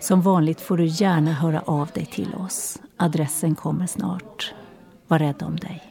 Som 0.00 0.22
vanligt 0.22 0.60
får 0.60 0.76
du 0.76 0.86
gärna 0.86 1.32
höra 1.32 1.60
av 1.60 1.88
dig 1.94 2.06
till 2.06 2.34
oss. 2.34 2.78
Adressen 2.96 3.54
kommer 3.54 3.86
snart. 3.86 4.54
Var 5.06 5.18
rädd 5.18 5.42
om 5.42 5.56
dig. 5.56 5.82